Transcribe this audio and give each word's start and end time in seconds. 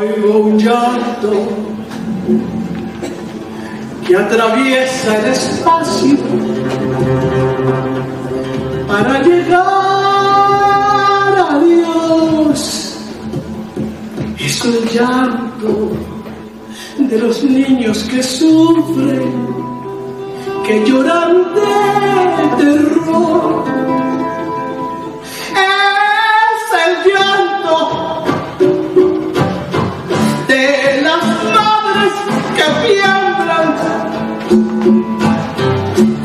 Oigo 0.00 0.38
un 0.38 0.56
llanto 0.56 1.48
que 4.06 4.16
atraviesa 4.16 5.16
el 5.18 5.24
espacio 5.32 6.16
para 8.86 9.22
llegar 9.24 9.58
a 11.50 11.58
Dios. 11.64 12.96
Es 14.38 14.64
el 14.64 14.88
llanto 14.88 15.90
de 16.98 17.18
los 17.18 17.42
niños 17.42 18.04
que 18.04 18.22
sufren, 18.22 19.32
que 20.64 20.84
lloran 20.86 21.54
de 21.56 22.64
terror. 22.64 24.07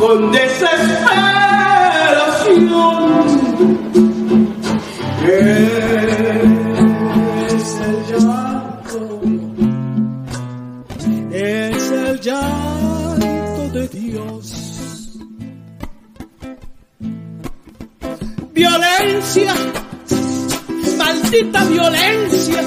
Con 0.04 0.32
desesperación. 0.32 0.84
Es 5.26 5.80
el 7.80 7.98
llanto, 8.12 9.22
es 11.32 11.92
el 11.92 12.20
llanto 12.20 13.70
de 13.72 13.88
Dios. 13.88 14.46
Violencia, 18.54 19.54
maldita 20.98 21.66
violencia. 21.66 22.62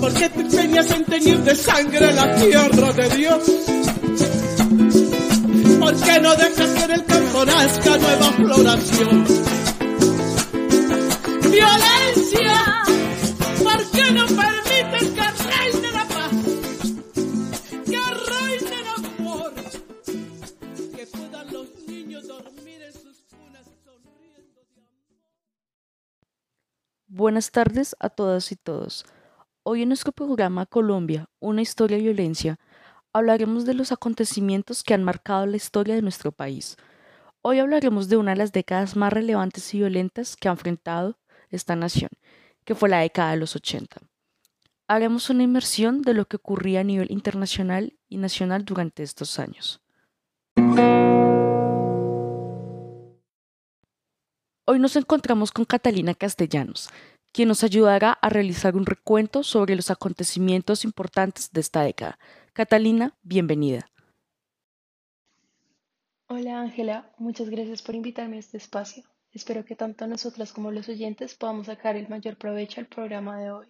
¿Por 0.00 0.12
qué 0.14 0.28
te 0.28 0.59
empeñas 0.70 0.90
en 0.92 1.04
teñir 1.04 1.38
de 1.40 1.54
sangre 1.56 2.12
la 2.12 2.34
tierra 2.36 2.92
de 2.92 3.16
Dios? 3.16 3.42
¿Por 5.80 6.00
qué 6.00 6.20
no 6.20 6.36
dejas 6.36 6.70
que 6.70 6.84
en 6.84 6.90
el 6.92 7.04
campo 7.04 7.44
nazca 7.44 7.96
nueva 7.96 8.32
floración? 8.32 9.24
Violencia, 11.50 12.82
¿por 13.62 13.90
qué 13.90 14.12
no 14.12 14.26
permites 14.26 15.08
que 15.16 15.26
reine 15.48 15.92
la 15.92 16.04
paz? 16.08 16.32
Que 17.86 18.00
reine 18.30 18.76
el 18.80 18.88
amor, 19.04 19.54
que 20.96 21.06
puedan 21.06 21.52
los 21.52 21.68
niños 21.88 22.28
dormir 22.28 22.82
en 22.82 22.92
sus 22.92 23.24
cunas 23.28 23.66
sonriendo. 23.84 24.60
Buenas 27.08 27.50
tardes 27.50 27.96
a 27.98 28.08
todas 28.08 28.52
y 28.52 28.56
todos. 28.56 29.04
Hoy 29.62 29.82
en 29.82 29.88
nuestro 29.88 30.10
programa 30.12 30.64
Colombia, 30.64 31.28
una 31.38 31.60
historia 31.60 31.98
de 31.98 32.04
violencia, 32.04 32.58
hablaremos 33.12 33.66
de 33.66 33.74
los 33.74 33.92
acontecimientos 33.92 34.82
que 34.82 34.94
han 34.94 35.04
marcado 35.04 35.44
la 35.44 35.58
historia 35.58 35.94
de 35.94 36.00
nuestro 36.00 36.32
país. 36.32 36.78
Hoy 37.42 37.58
hablaremos 37.58 38.08
de 38.08 38.16
una 38.16 38.30
de 38.30 38.38
las 38.38 38.52
décadas 38.52 38.96
más 38.96 39.12
relevantes 39.12 39.74
y 39.74 39.78
violentas 39.78 40.34
que 40.36 40.48
ha 40.48 40.52
enfrentado 40.52 41.18
esta 41.50 41.76
nación, 41.76 42.08
que 42.64 42.74
fue 42.74 42.88
la 42.88 43.00
década 43.00 43.32
de 43.32 43.36
los 43.36 43.54
80. 43.54 43.98
Haremos 44.88 45.28
una 45.28 45.42
inmersión 45.42 46.00
de 46.00 46.14
lo 46.14 46.24
que 46.24 46.36
ocurría 46.36 46.80
a 46.80 46.84
nivel 46.84 47.10
internacional 47.10 47.98
y 48.08 48.16
nacional 48.16 48.64
durante 48.64 49.02
estos 49.02 49.38
años. 49.38 49.82
Hoy 54.64 54.78
nos 54.78 54.96
encontramos 54.96 55.52
con 55.52 55.66
Catalina 55.66 56.14
Castellanos, 56.14 56.88
quien 57.32 57.48
nos 57.48 57.64
ayudará 57.64 58.12
a 58.12 58.28
realizar 58.28 58.76
un 58.76 58.86
recuento 58.86 59.42
sobre 59.42 59.76
los 59.76 59.90
acontecimientos 59.90 60.84
importantes 60.84 61.50
de 61.52 61.60
esta 61.60 61.82
década. 61.82 62.18
Catalina, 62.52 63.16
bienvenida. 63.22 63.90
Hola 66.26 66.60
Ángela, 66.60 67.10
muchas 67.18 67.48
gracias 67.50 67.82
por 67.82 67.94
invitarme 67.94 68.36
a 68.36 68.40
este 68.40 68.56
espacio. 68.56 69.04
Espero 69.32 69.64
que 69.64 69.76
tanto 69.76 70.06
nosotras 70.06 70.52
como 70.52 70.70
los 70.70 70.88
oyentes 70.88 71.34
podamos 71.34 71.66
sacar 71.66 71.96
el 71.96 72.08
mayor 72.08 72.36
provecho 72.36 72.80
al 72.80 72.86
programa 72.86 73.38
de 73.40 73.50
hoy. 73.50 73.66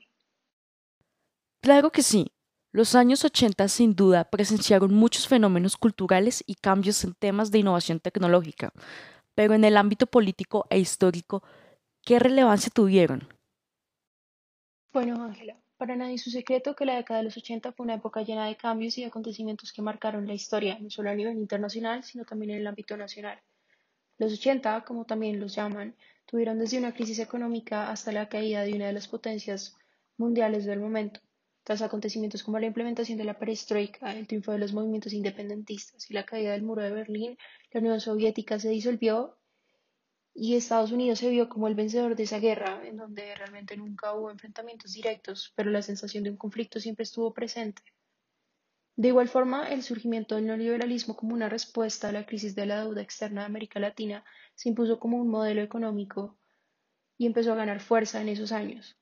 Claro 1.61 1.91
que 1.91 2.03
sí. 2.03 2.33
Los 2.73 2.95
años 2.95 3.25
80 3.25 3.67
sin 3.69 3.97
duda 3.97 4.25
presenciaron 4.25 4.95
muchos 4.95 5.27
fenómenos 5.27 5.77
culturales 5.77 6.45
y 6.47 6.55
cambios 6.55 7.03
en 7.03 7.15
temas 7.15 7.51
de 7.51 7.59
innovación 7.59 7.99
tecnológica, 7.99 8.73
pero 9.35 9.55
en 9.55 9.65
el 9.65 9.77
ámbito 9.77 10.07
político 10.07 10.67
e 10.71 10.79
histórico, 10.79 11.43
¿qué 12.03 12.21
relevancia 12.21 12.71
tuvieron? 12.73 13.40
Bueno, 14.93 15.23
Ángela, 15.23 15.57
para 15.77 15.95
nadie 15.95 16.15
es 16.15 16.27
un 16.27 16.33
secreto 16.33 16.75
que 16.75 16.85
la 16.85 16.97
década 16.97 17.19
de 17.19 17.25
los 17.25 17.37
80 17.37 17.73
fue 17.73 17.85
una 17.85 17.95
época 17.95 18.23
llena 18.23 18.49
de 18.49 18.57
cambios 18.57 18.99
y 18.99 19.05
acontecimientos 19.05 19.73
que 19.73 19.83
marcaron 19.83 20.27
la 20.27 20.35
historia, 20.35 20.79
no 20.81 20.91
solo 20.91 21.11
a 21.11 21.15
nivel 21.15 21.37
internacional, 21.37 22.03
sino 22.03 22.25
también 22.25 22.51
en 22.51 22.59
el 22.59 22.67
ámbito 22.67 22.97
nacional. 22.97 23.41
Los 24.19 24.33
80, 24.33 24.85
como 24.85 25.05
también 25.05 25.39
los 25.39 25.55
llaman, 25.55 25.95
tuvieron 26.27 26.59
desde 26.59 26.79
una 26.79 26.93
crisis 26.93 27.21
económica 27.21 27.89
hasta 27.89 28.11
la 28.11 28.29
caída 28.29 28.63
de 28.63 28.75
una 28.75 28.89
de 28.89 28.93
las 28.93 29.07
potencias 29.07 29.77
mundiales 30.17 30.65
del 30.65 30.81
momento. 30.81 31.21
Tras 31.63 31.83
acontecimientos 31.83 32.43
como 32.43 32.59
la 32.59 32.67
implementación 32.67 33.17
de 33.17 33.25
la 33.25 33.39
perestroika, 33.39 34.13
el 34.13 34.27
triunfo 34.27 34.51
de 34.51 34.59
los 34.59 34.73
movimientos 34.73 35.13
independentistas 35.13 36.11
y 36.11 36.15
la 36.15 36.27
caída 36.27 36.51
del 36.51 36.63
muro 36.63 36.83
de 36.83 36.91
Berlín, 36.91 37.39
la 37.71 37.81
Unión 37.81 38.01
Soviética 38.01 38.59
se 38.59 38.71
disolvió 38.71 39.40
y 40.35 40.55
Estados 40.55 40.93
Unidos 40.93 41.19
se 41.19 41.29
vio 41.29 41.49
como 41.49 41.69
el 41.69 41.75
vencedor 41.75 42.17
de 42.17 42.23
esa 42.23 42.39
guerra, 42.39 42.81
en 42.85 42.97
donde 42.97 43.35
realmente 43.35 43.77
nunca 43.77 44.15
hubo 44.15 44.31
enfrentamientos 44.31 44.93
directos, 44.93 45.53
pero 45.57 45.71
la 45.71 45.83
sensación 45.83 46.25
de 46.25 46.31
un 46.31 46.37
conflicto 46.37 46.81
siempre 46.81 47.03
estuvo 47.03 47.33
presente. 47.35 47.83
De 48.97 49.09
igual 49.09 49.29
forma, 49.29 49.69
el 49.71 49.83
surgimiento 49.83 50.35
del 50.35 50.47
neoliberalismo 50.47 51.17
como 51.17 51.35
una 51.35 51.49
respuesta 51.49 52.09
a 52.09 52.13
la 52.13 52.27
crisis 52.27 52.55
de 52.55 52.67
la 52.67 52.81
deuda 52.83 53.01
externa 53.01 53.41
de 53.41 53.47
América 53.47 53.81
Latina 53.81 54.25
se 54.55 54.69
impuso 54.69 55.01
como 55.01 55.17
un 55.17 55.29
modelo 55.29 55.63
económico 55.63 56.39
y 57.17 57.27
empezó 57.27 57.53
a 57.53 57.57
ganar 57.57 57.81
fuerza 57.81 58.21
en 58.21 58.29
esos 58.29 58.53
años. 58.53 58.99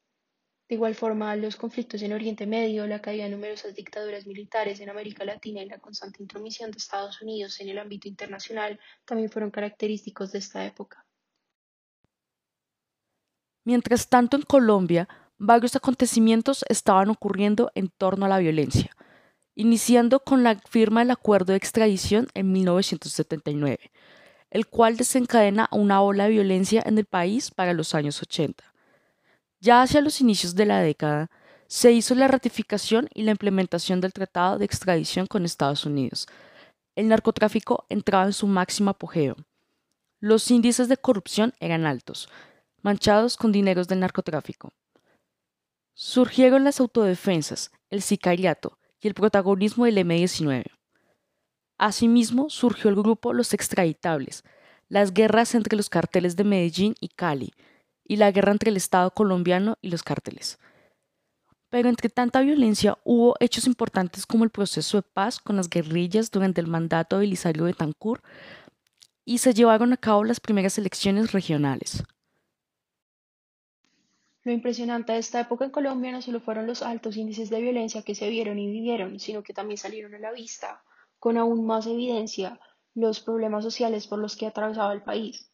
De 0.68 0.74
igual 0.74 0.94
forma, 0.94 1.34
los 1.34 1.56
conflictos 1.56 2.02
en 2.02 2.12
Oriente 2.12 2.46
Medio, 2.46 2.86
la 2.86 3.00
caída 3.00 3.24
de 3.24 3.30
numerosas 3.30 3.74
dictaduras 3.74 4.26
militares 4.26 4.78
en 4.80 4.90
América 4.90 5.24
Latina 5.24 5.62
y 5.62 5.68
la 5.68 5.78
constante 5.80 6.22
intromisión 6.22 6.70
de 6.70 6.78
Estados 6.78 7.20
Unidos 7.22 7.58
en 7.60 7.70
el 7.70 7.78
ámbito 7.78 8.06
internacional 8.06 8.78
también 9.04 9.30
fueron 9.30 9.50
característicos 9.50 10.30
de 10.30 10.38
esta 10.38 10.66
época. 10.66 11.07
Mientras 13.68 14.08
tanto, 14.08 14.38
en 14.38 14.44
Colombia, 14.44 15.10
varios 15.36 15.76
acontecimientos 15.76 16.64
estaban 16.70 17.10
ocurriendo 17.10 17.70
en 17.74 17.90
torno 17.90 18.24
a 18.24 18.28
la 18.30 18.38
violencia, 18.38 18.96
iniciando 19.54 20.20
con 20.20 20.42
la 20.42 20.54
firma 20.54 21.00
del 21.00 21.10
acuerdo 21.10 21.52
de 21.52 21.58
extradición 21.58 22.28
en 22.32 22.50
1979, 22.50 23.90
el 24.48 24.66
cual 24.68 24.96
desencadena 24.96 25.68
una 25.70 26.00
ola 26.00 26.24
de 26.24 26.30
violencia 26.30 26.82
en 26.86 26.96
el 26.96 27.04
país 27.04 27.50
para 27.50 27.74
los 27.74 27.94
años 27.94 28.22
80. 28.22 28.64
Ya 29.60 29.82
hacia 29.82 30.00
los 30.00 30.22
inicios 30.22 30.54
de 30.54 30.64
la 30.64 30.80
década, 30.80 31.30
se 31.66 31.92
hizo 31.92 32.14
la 32.14 32.26
ratificación 32.26 33.10
y 33.12 33.24
la 33.24 33.32
implementación 33.32 34.00
del 34.00 34.14
Tratado 34.14 34.56
de 34.56 34.64
Extradición 34.64 35.26
con 35.26 35.44
Estados 35.44 35.84
Unidos. 35.84 36.26
El 36.96 37.08
narcotráfico 37.08 37.84
entraba 37.90 38.24
en 38.24 38.32
su 38.32 38.46
máximo 38.46 38.88
apogeo. 38.88 39.36
Los 40.20 40.50
índices 40.50 40.88
de 40.88 40.96
corrupción 40.96 41.52
eran 41.60 41.84
altos, 41.84 42.30
manchados 42.82 43.36
con 43.36 43.52
dineros 43.52 43.88
del 43.88 44.00
narcotráfico. 44.00 44.72
Surgieron 45.94 46.64
las 46.64 46.80
autodefensas, 46.80 47.72
el 47.90 48.02
sicariato 48.02 48.78
y 49.00 49.08
el 49.08 49.14
protagonismo 49.14 49.84
del 49.84 49.98
M-19. 49.98 50.64
Asimismo, 51.78 52.50
surgió 52.50 52.90
el 52.90 52.96
grupo 52.96 53.32
Los 53.32 53.54
Extraditables, 53.54 54.44
las 54.88 55.12
guerras 55.12 55.54
entre 55.54 55.76
los 55.76 55.90
carteles 55.90 56.36
de 56.36 56.44
Medellín 56.44 56.94
y 57.00 57.08
Cali, 57.08 57.52
y 58.04 58.16
la 58.16 58.32
guerra 58.32 58.52
entre 58.52 58.70
el 58.70 58.76
Estado 58.76 59.10
colombiano 59.12 59.76
y 59.82 59.90
los 59.90 60.02
cárteles. 60.02 60.58
Pero 61.68 61.88
entre 61.90 62.08
tanta 62.08 62.40
violencia 62.40 62.96
hubo 63.04 63.36
hechos 63.40 63.66
importantes 63.66 64.24
como 64.24 64.44
el 64.44 64.50
proceso 64.50 64.96
de 64.96 65.02
paz 65.02 65.38
con 65.38 65.56
las 65.56 65.68
guerrillas 65.68 66.30
durante 66.30 66.60
el 66.60 66.66
mandato 66.66 67.16
de 67.16 67.26
Belisario 67.26 67.64
Betancourt 67.64 68.24
y 69.26 69.38
se 69.38 69.52
llevaron 69.52 69.92
a 69.92 69.98
cabo 69.98 70.24
las 70.24 70.40
primeras 70.40 70.78
elecciones 70.78 71.32
regionales. 71.32 72.02
Lo 74.44 74.52
impresionante 74.52 75.12
de 75.12 75.18
esta 75.18 75.40
época 75.40 75.64
en 75.64 75.70
Colombia 75.70 76.12
no 76.12 76.22
solo 76.22 76.40
fueron 76.40 76.66
los 76.66 76.82
altos 76.82 77.16
índices 77.16 77.50
de 77.50 77.60
violencia 77.60 78.02
que 78.02 78.14
se 78.14 78.28
vieron 78.28 78.58
y 78.58 78.70
vivieron, 78.70 79.18
sino 79.18 79.42
que 79.42 79.52
también 79.52 79.78
salieron 79.78 80.14
a 80.14 80.18
la 80.18 80.32
vista, 80.32 80.82
con 81.18 81.36
aún 81.36 81.66
más 81.66 81.86
evidencia, 81.86 82.60
los 82.94 83.20
problemas 83.20 83.64
sociales 83.64 84.06
por 84.06 84.18
los 84.18 84.36
que 84.36 84.46
atravesaba 84.46 84.92
el 84.92 85.02
país. 85.02 85.52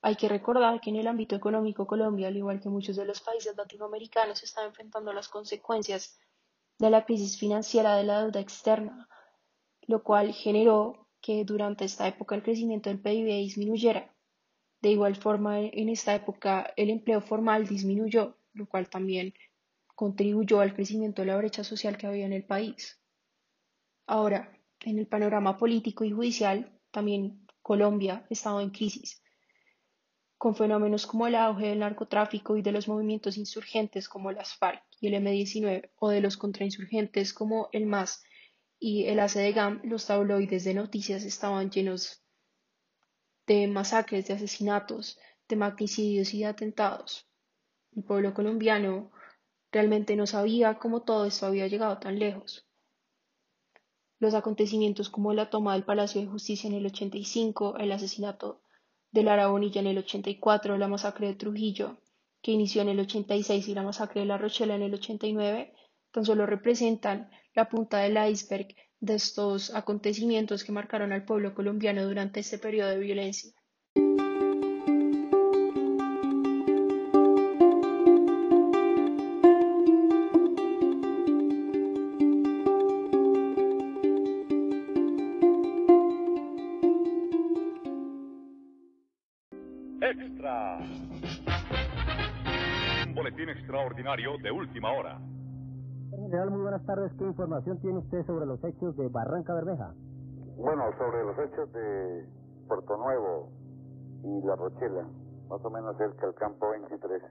Hay 0.00 0.16
que 0.16 0.28
recordar 0.28 0.80
que 0.80 0.90
en 0.90 0.96
el 0.96 1.06
ámbito 1.06 1.36
económico 1.36 1.86
Colombia, 1.86 2.28
al 2.28 2.36
igual 2.36 2.60
que 2.60 2.68
muchos 2.68 2.96
de 2.96 3.04
los 3.04 3.20
países 3.20 3.56
latinoamericanos, 3.56 4.42
está 4.42 4.64
enfrentando 4.64 5.12
las 5.12 5.28
consecuencias 5.28 6.18
de 6.78 6.90
la 6.90 7.04
crisis 7.04 7.38
financiera 7.38 7.96
de 7.96 8.04
la 8.04 8.22
deuda 8.22 8.40
externa, 8.40 9.08
lo 9.82 10.02
cual 10.02 10.32
generó 10.32 11.08
que 11.20 11.44
durante 11.44 11.84
esta 11.84 12.08
época 12.08 12.34
el 12.34 12.42
crecimiento 12.42 12.90
del 12.90 13.00
PIB 13.00 13.26
disminuyera. 13.26 14.11
De 14.82 14.90
igual 14.90 15.14
forma, 15.14 15.60
en 15.60 15.88
esta 15.88 16.14
época 16.14 16.74
el 16.76 16.90
empleo 16.90 17.20
formal 17.20 17.68
disminuyó, 17.68 18.36
lo 18.52 18.66
cual 18.66 18.90
también 18.90 19.32
contribuyó 19.94 20.60
al 20.60 20.74
crecimiento 20.74 21.22
de 21.22 21.26
la 21.26 21.36
brecha 21.36 21.62
social 21.62 21.96
que 21.96 22.08
había 22.08 22.26
en 22.26 22.32
el 22.32 22.44
país. 22.44 23.00
Ahora, 24.06 24.58
en 24.80 24.98
el 24.98 25.06
panorama 25.06 25.56
político 25.56 26.02
y 26.04 26.10
judicial, 26.10 26.76
también 26.90 27.46
Colombia 27.62 28.26
estaba 28.28 28.60
en 28.60 28.70
crisis, 28.70 29.22
con 30.36 30.56
fenómenos 30.56 31.06
como 31.06 31.28
el 31.28 31.36
auge 31.36 31.68
del 31.68 31.78
narcotráfico 31.78 32.56
y 32.56 32.62
de 32.62 32.72
los 32.72 32.88
movimientos 32.88 33.36
insurgentes 33.36 34.08
como 34.08 34.32
las 34.32 34.56
FARC 34.56 34.82
y 35.00 35.06
el 35.06 35.14
M-19, 35.14 35.92
o 36.00 36.08
de 36.08 36.20
los 36.20 36.36
contrainsurgentes 36.36 37.32
como 37.32 37.68
el 37.70 37.86
MAS 37.86 38.24
y 38.80 39.04
el 39.04 39.20
ACDGAM, 39.20 39.80
los 39.84 40.06
tabloides 40.06 40.64
de 40.64 40.74
noticias 40.74 41.22
estaban 41.22 41.70
llenos 41.70 42.21
de 43.46 43.66
masacres, 43.66 44.26
de 44.28 44.34
asesinatos, 44.34 45.18
de 45.48 45.56
magnicidios 45.56 46.32
y 46.34 46.40
de 46.40 46.46
atentados. 46.46 47.26
El 47.94 48.04
pueblo 48.04 48.32
colombiano 48.34 49.10
realmente 49.70 50.16
no 50.16 50.26
sabía 50.26 50.78
cómo 50.78 51.02
todo 51.02 51.26
esto 51.26 51.46
había 51.46 51.66
llegado 51.66 51.98
tan 51.98 52.18
lejos. 52.18 52.66
Los 54.18 54.34
acontecimientos 54.34 55.10
como 55.10 55.32
la 55.32 55.50
toma 55.50 55.72
del 55.72 55.84
Palacio 55.84 56.20
de 56.20 56.28
Justicia 56.28 56.68
en 56.68 56.74
el 56.74 56.86
85, 56.86 57.78
el 57.78 57.90
asesinato 57.90 58.62
de 59.10 59.24
Lara 59.24 59.48
Bonilla 59.48 59.80
en 59.80 59.88
el 59.88 59.98
84, 59.98 60.78
la 60.78 60.88
masacre 60.88 61.26
de 61.26 61.34
Trujillo, 61.34 61.98
que 62.40 62.52
inició 62.52 62.82
en 62.82 62.90
el 62.90 63.00
86, 63.00 63.68
y 63.68 63.74
la 63.74 63.82
masacre 63.82 64.20
de 64.20 64.26
La 64.26 64.38
Rochela 64.38 64.74
en 64.74 64.82
el 64.82 64.94
89, 64.94 65.74
tan 66.12 66.24
solo 66.24 66.46
representan 66.46 67.30
la 67.54 67.68
punta 67.68 67.98
del 67.98 68.16
iceberg 68.30 68.74
de 69.02 69.16
estos 69.16 69.74
acontecimientos 69.74 70.62
que 70.62 70.70
marcaron 70.70 71.12
al 71.12 71.24
pueblo 71.24 71.54
colombiano 71.54 72.04
durante 72.04 72.38
este 72.38 72.56
periodo 72.56 72.90
de 72.90 72.98
violencia. 73.00 73.52
Extra. 90.00 90.78
Un 93.04 93.14
boletín 93.14 93.48
extraordinario 93.48 94.38
de 94.38 94.50
última 94.52 94.92
hora. 94.92 95.20
General, 96.32 96.50
muy 96.50 96.62
buenas 96.62 96.86
tardes. 96.86 97.12
¿Qué 97.18 97.24
información 97.24 97.78
tiene 97.82 97.98
usted 97.98 98.24
sobre 98.24 98.46
los 98.46 98.64
hechos 98.64 98.96
de 98.96 99.06
Barranca 99.08 99.52
Bermeja? 99.52 99.92
Bueno, 100.56 100.90
sobre 100.96 101.24
los 101.24 101.38
hechos 101.38 101.70
de 101.74 102.26
Puerto 102.66 102.96
Nuevo 102.96 103.50
y 104.24 104.40
La 104.40 104.56
Rochela, 104.56 105.04
más 105.50 105.62
o 105.62 105.68
menos 105.68 105.94
cerca 105.98 106.24
del 106.24 106.34
campo 106.36 106.70
23. 106.70 107.22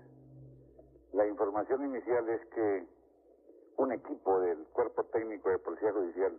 La 1.14 1.26
información 1.26 1.84
inicial 1.84 2.30
es 2.30 2.46
que 2.54 2.88
un 3.78 3.92
equipo 3.92 4.40
del 4.40 4.68
Cuerpo 4.68 5.04
Técnico 5.06 5.50
de 5.50 5.58
Policía 5.58 5.92
Judicial 5.94 6.34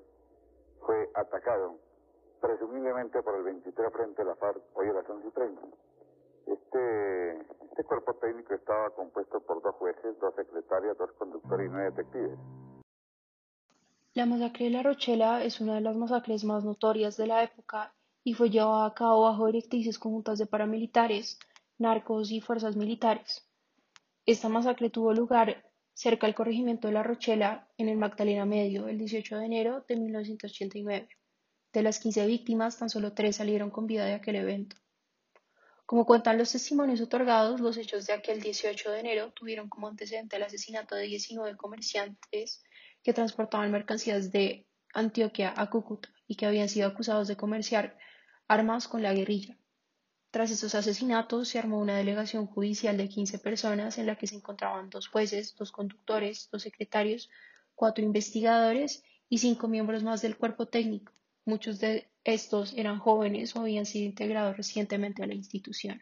fue 0.87 1.11
atacado, 1.17 1.75
presumiblemente 2.41 3.25
por 3.25 3.35
el 3.35 3.43
23 3.43 3.93
frente 3.93 4.23
a 4.23 4.25
la 4.25 4.37
FARC, 4.37 4.63
hoy 4.75 4.89
a 4.89 4.93
las 4.93 5.11
11 5.11 5.27
y 5.27 5.31
30. 5.33 5.63
Este, 6.47 7.62
este 7.73 7.85
cuerpo 7.85 8.13
técnico 8.17 8.53
estaba 8.53 8.91
compuesto 8.91 9.41
por 9.41 9.63
dos 9.63 9.75
jueces, 9.77 10.19
dos 10.21 10.35
secretarias, 10.35 10.97
dos 10.99 11.11
conductores 11.13 11.67
y 11.67 11.71
nueve 11.71 11.91
detectives. 11.91 12.39
La 14.13 14.27
masacre 14.27 14.67
de 14.67 14.73
La 14.73 14.83
Rochela 14.83 15.43
es 15.43 15.59
una 15.59 15.77
de 15.77 15.81
las 15.81 15.97
masacres 15.97 16.45
más 16.45 16.65
notorias 16.65 17.17
de 17.17 17.27
la 17.27 17.43
época 17.43 17.95
y 18.25 18.35
fue 18.35 18.51
llevada 18.51 18.85
a 18.85 18.93
cabo 18.93 19.23
bajo 19.23 19.47
directrices 19.47 19.99
conjuntas 19.99 20.39
de 20.39 20.45
paramilitares, 20.45 21.39
narcos 21.79 22.31
y 22.31 22.43
fuerzas 22.43 22.77
militares. 22.77 23.49
Esta 24.27 24.51
masacre 24.51 24.91
tuvo 24.91 25.15
lugar 25.15 25.65
cerca 25.95 26.27
del 26.27 26.35
corregimiento 26.35 26.89
de 26.89 26.95
La 26.95 27.03
Rochela, 27.03 27.71
en 27.79 27.89
el 27.89 27.97
Magdalena 27.97 28.45
Medio, 28.45 28.87
el 28.87 28.99
18 28.99 29.39
de 29.39 29.47
enero 29.47 29.85
de 29.89 29.97
1989. 29.97 31.09
De 31.73 31.83
las 31.83 31.99
15 32.01 32.27
víctimas, 32.27 32.79
tan 32.79 32.91
solo 32.91 33.15
tres 33.15 33.37
salieron 33.37 33.71
con 33.71 33.87
vida 33.87 34.05
de 34.05 34.13
aquel 34.13 34.37
evento. 34.37 34.77
Como 35.93 36.07
cuentan 36.07 36.39
los 36.39 36.51
testimonios 36.51 37.03
otorgados, 37.03 37.61
los 37.61 37.77
hechos 37.77 38.07
de 38.07 38.15
aquel 38.15 38.41
18 38.41 38.93
de 38.93 39.01
enero 39.01 39.31
tuvieron 39.33 39.69
como 39.69 39.89
antecedente 39.89 40.37
el 40.37 40.43
asesinato 40.43 40.95
de 40.95 41.03
19 41.03 41.55
comerciantes 41.59 42.65
que 43.03 43.13
transportaban 43.13 43.71
mercancías 43.71 44.33
de 44.33 44.67
Antioquia 44.95 45.53
a 45.55 45.69
Cúcuta 45.69 46.09
y 46.27 46.37
que 46.37 46.47
habían 46.47 46.71
sido 46.71 46.89
acusados 46.89 47.29
de 47.29 47.37
comerciar 47.37 47.99
armas 48.49 48.89
con 48.89 49.03
la 49.03 49.13
guerrilla. 49.13 49.59
Tras 50.31 50.51
estos 50.51 50.75
asesinatos 50.75 51.49
se 51.49 51.59
armó 51.59 51.79
una 51.79 51.99
delegación 51.99 52.47
judicial 52.47 52.97
de 52.97 53.11
15 53.11 53.39
personas 53.41 53.99
en 53.99 54.07
la 54.07 54.17
que 54.17 54.27
se 54.27 54.37
encontraban 54.37 54.89
dos 54.89 55.09
jueces, 55.09 55.55
dos 55.57 55.73
conductores, 55.73 56.49
dos 56.51 56.63
secretarios, 56.63 57.29
cuatro 57.75 58.03
investigadores 58.03 59.05
y 59.29 59.37
cinco 59.37 59.69
miembros 59.69 60.03
más 60.03 60.23
del 60.23 60.39
cuerpo 60.39 60.65
técnico. 60.65 61.13
Muchos 61.45 61.81
de 61.81 62.09
estos 62.25 62.73
eran 62.75 62.99
jóvenes 62.99 63.57
o 63.57 63.61
habían 63.61 63.87
sido 63.87 64.07
integrados 64.07 64.57
recientemente 64.57 65.23
a 65.23 65.27
la 65.27 65.35
institución. 65.35 66.01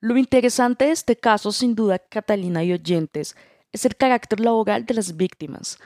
Lo 0.00 0.16
interesante 0.16 0.86
de 0.86 0.92
este 0.92 1.16
caso, 1.16 1.52
sin 1.52 1.74
duda, 1.74 1.98
Catalina 1.98 2.64
y 2.64 2.72
oyentes, 2.72 3.36
es 3.72 3.84
el 3.84 3.96
carácter 3.96 4.40
laboral 4.40 4.84
de 4.84 4.94
las 4.94 5.16
víctimas, 5.16 5.78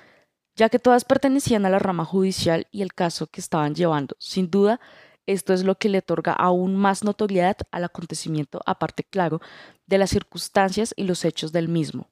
ya 0.57 0.69
que 0.69 0.79
todas 0.79 1.05
pertenecían 1.05 1.67
a 1.67 1.71
la 1.71 1.79
rama 1.79 2.05
judicial 2.05 2.67
y 2.71 2.83
el 2.83 2.95
caso 2.95 3.27
que 3.27 3.41
estaban 3.41 3.75
llevando. 3.75 4.17
Sin 4.19 4.51
duda, 4.51 4.81
esto 5.27 5.53
es 5.53 5.65
lo 5.65 5.77
que 5.77 5.89
le 5.89 5.99
otorga 5.99 6.33
aún 6.33 6.77
más 6.77 7.05
notoriedad 7.05 7.57
al 7.71 7.85
acontecimiento, 7.85 8.63
aparte, 8.65 9.05
claro, 9.05 9.41
de 9.87 9.99
las 9.99 10.11
circunstancias 10.11 10.95
y 10.97 11.05
los 11.05 11.25
hechos 11.25 11.53
del 11.53 11.69
mismo. 11.69 12.09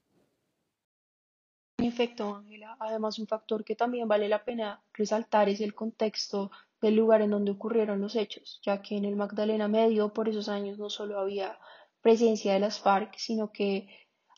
En 1.76 1.86
efecto, 1.86 2.34
Ángela, 2.34 2.76
además 2.80 3.18
un 3.18 3.26
factor 3.26 3.64
que 3.64 3.76
también 3.76 4.08
vale 4.08 4.28
la 4.28 4.44
pena 4.44 4.82
resaltar 4.92 5.48
es 5.48 5.60
el 5.60 5.74
contexto 5.74 6.50
del 6.80 6.96
lugar 6.96 7.20
en 7.20 7.30
donde 7.30 7.50
ocurrieron 7.50 8.00
los 8.00 8.16
hechos, 8.16 8.60
ya 8.64 8.80
que 8.80 8.96
en 8.96 9.04
el 9.04 9.16
Magdalena 9.16 9.68
Medio 9.68 10.12
por 10.12 10.28
esos 10.28 10.48
años 10.48 10.78
no 10.78 10.88
solo 10.88 11.18
había 11.18 11.58
presencia 12.00 12.52
de 12.52 12.60
las 12.60 12.80
FARC, 12.80 13.14
sino 13.16 13.52
que 13.52 13.88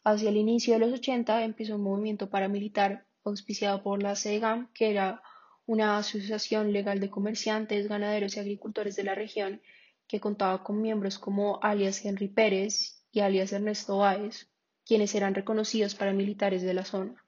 hacia 0.03 0.31
el 0.31 0.37
inicio 0.37 0.75
de 0.75 0.81
los 0.81 0.93
80 0.93 1.45
empezó 1.45 1.77
un 1.77 1.83
movimiento 1.83 2.31
paramilitar 2.31 3.07
auspiciado 3.25 3.83
por 3.83 4.03
la 4.03 4.17
CEGAM, 4.17 4.73
que 4.73 4.91
era 4.91 5.23
una 5.67 5.99
asociación 5.99 6.73
legal 6.73 7.01
de 7.01 7.11
comerciantes, 7.11 7.89
ganaderos 7.89 8.37
y 8.37 8.41
agricultores 8.41 8.97
de 8.97 9.05
la 9.05 9.15
región, 9.15 9.61
que 10.07 10.21
contaba 10.21 10.63
con 10.63 10.81
miembros 10.81 11.19
como 11.19 11.59
alias 11.63 12.05
Henry 12.05 12.29
Pérez 12.29 13.05
y 13.11 13.21
alias 13.21 13.53
Ernesto 13.53 13.99
Báez, 13.99 14.49
quienes 14.85 15.15
eran 15.15 15.35
reconocidos 15.35 15.97
paramilitares 15.97 16.63
de 16.63 16.75
la 16.75 16.85
zona. 16.85 17.26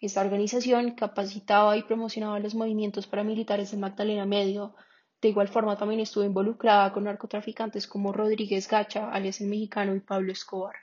Esta 0.00 0.20
organización 0.20 0.92
capacitaba 0.92 1.76
y 1.76 1.82
promocionaba 1.82 2.38
los 2.38 2.54
movimientos 2.54 3.06
paramilitares 3.06 3.72
de 3.72 3.78
Magdalena 3.78 4.26
Medio. 4.26 4.76
De 5.20 5.28
igual 5.28 5.48
forma 5.48 5.76
también 5.76 6.00
estuvo 6.00 6.24
involucrada 6.24 6.92
con 6.92 7.04
narcotraficantes 7.04 7.88
como 7.88 8.12
Rodríguez 8.12 8.68
Gacha, 8.68 9.10
alias 9.10 9.40
el 9.40 9.48
mexicano, 9.48 9.96
y 9.96 10.00
Pablo 10.00 10.30
Escobar. 10.30 10.76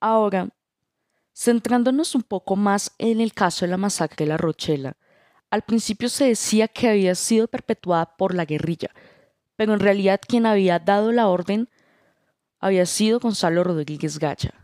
Ahora, 0.00 0.50
centrándonos 1.34 2.14
un 2.14 2.22
poco 2.22 2.56
más 2.56 2.94
en 2.98 3.22
el 3.22 3.32
caso 3.32 3.64
de 3.64 3.70
la 3.70 3.78
masacre 3.78 4.26
de 4.26 4.28
La 4.28 4.36
Rochela, 4.36 4.98
al 5.50 5.62
principio 5.62 6.10
se 6.10 6.26
decía 6.26 6.68
que 6.68 6.88
había 6.88 7.14
sido 7.14 7.48
perpetuada 7.48 8.16
por 8.16 8.34
la 8.34 8.44
guerrilla, 8.44 8.90
pero 9.56 9.72
en 9.72 9.80
realidad 9.80 10.20
quien 10.26 10.44
había 10.44 10.78
dado 10.78 11.10
la 11.10 11.28
orden 11.28 11.70
había 12.58 12.84
sido 12.84 13.20
Gonzalo 13.20 13.64
Rodríguez 13.64 14.18
Gacha, 14.18 14.63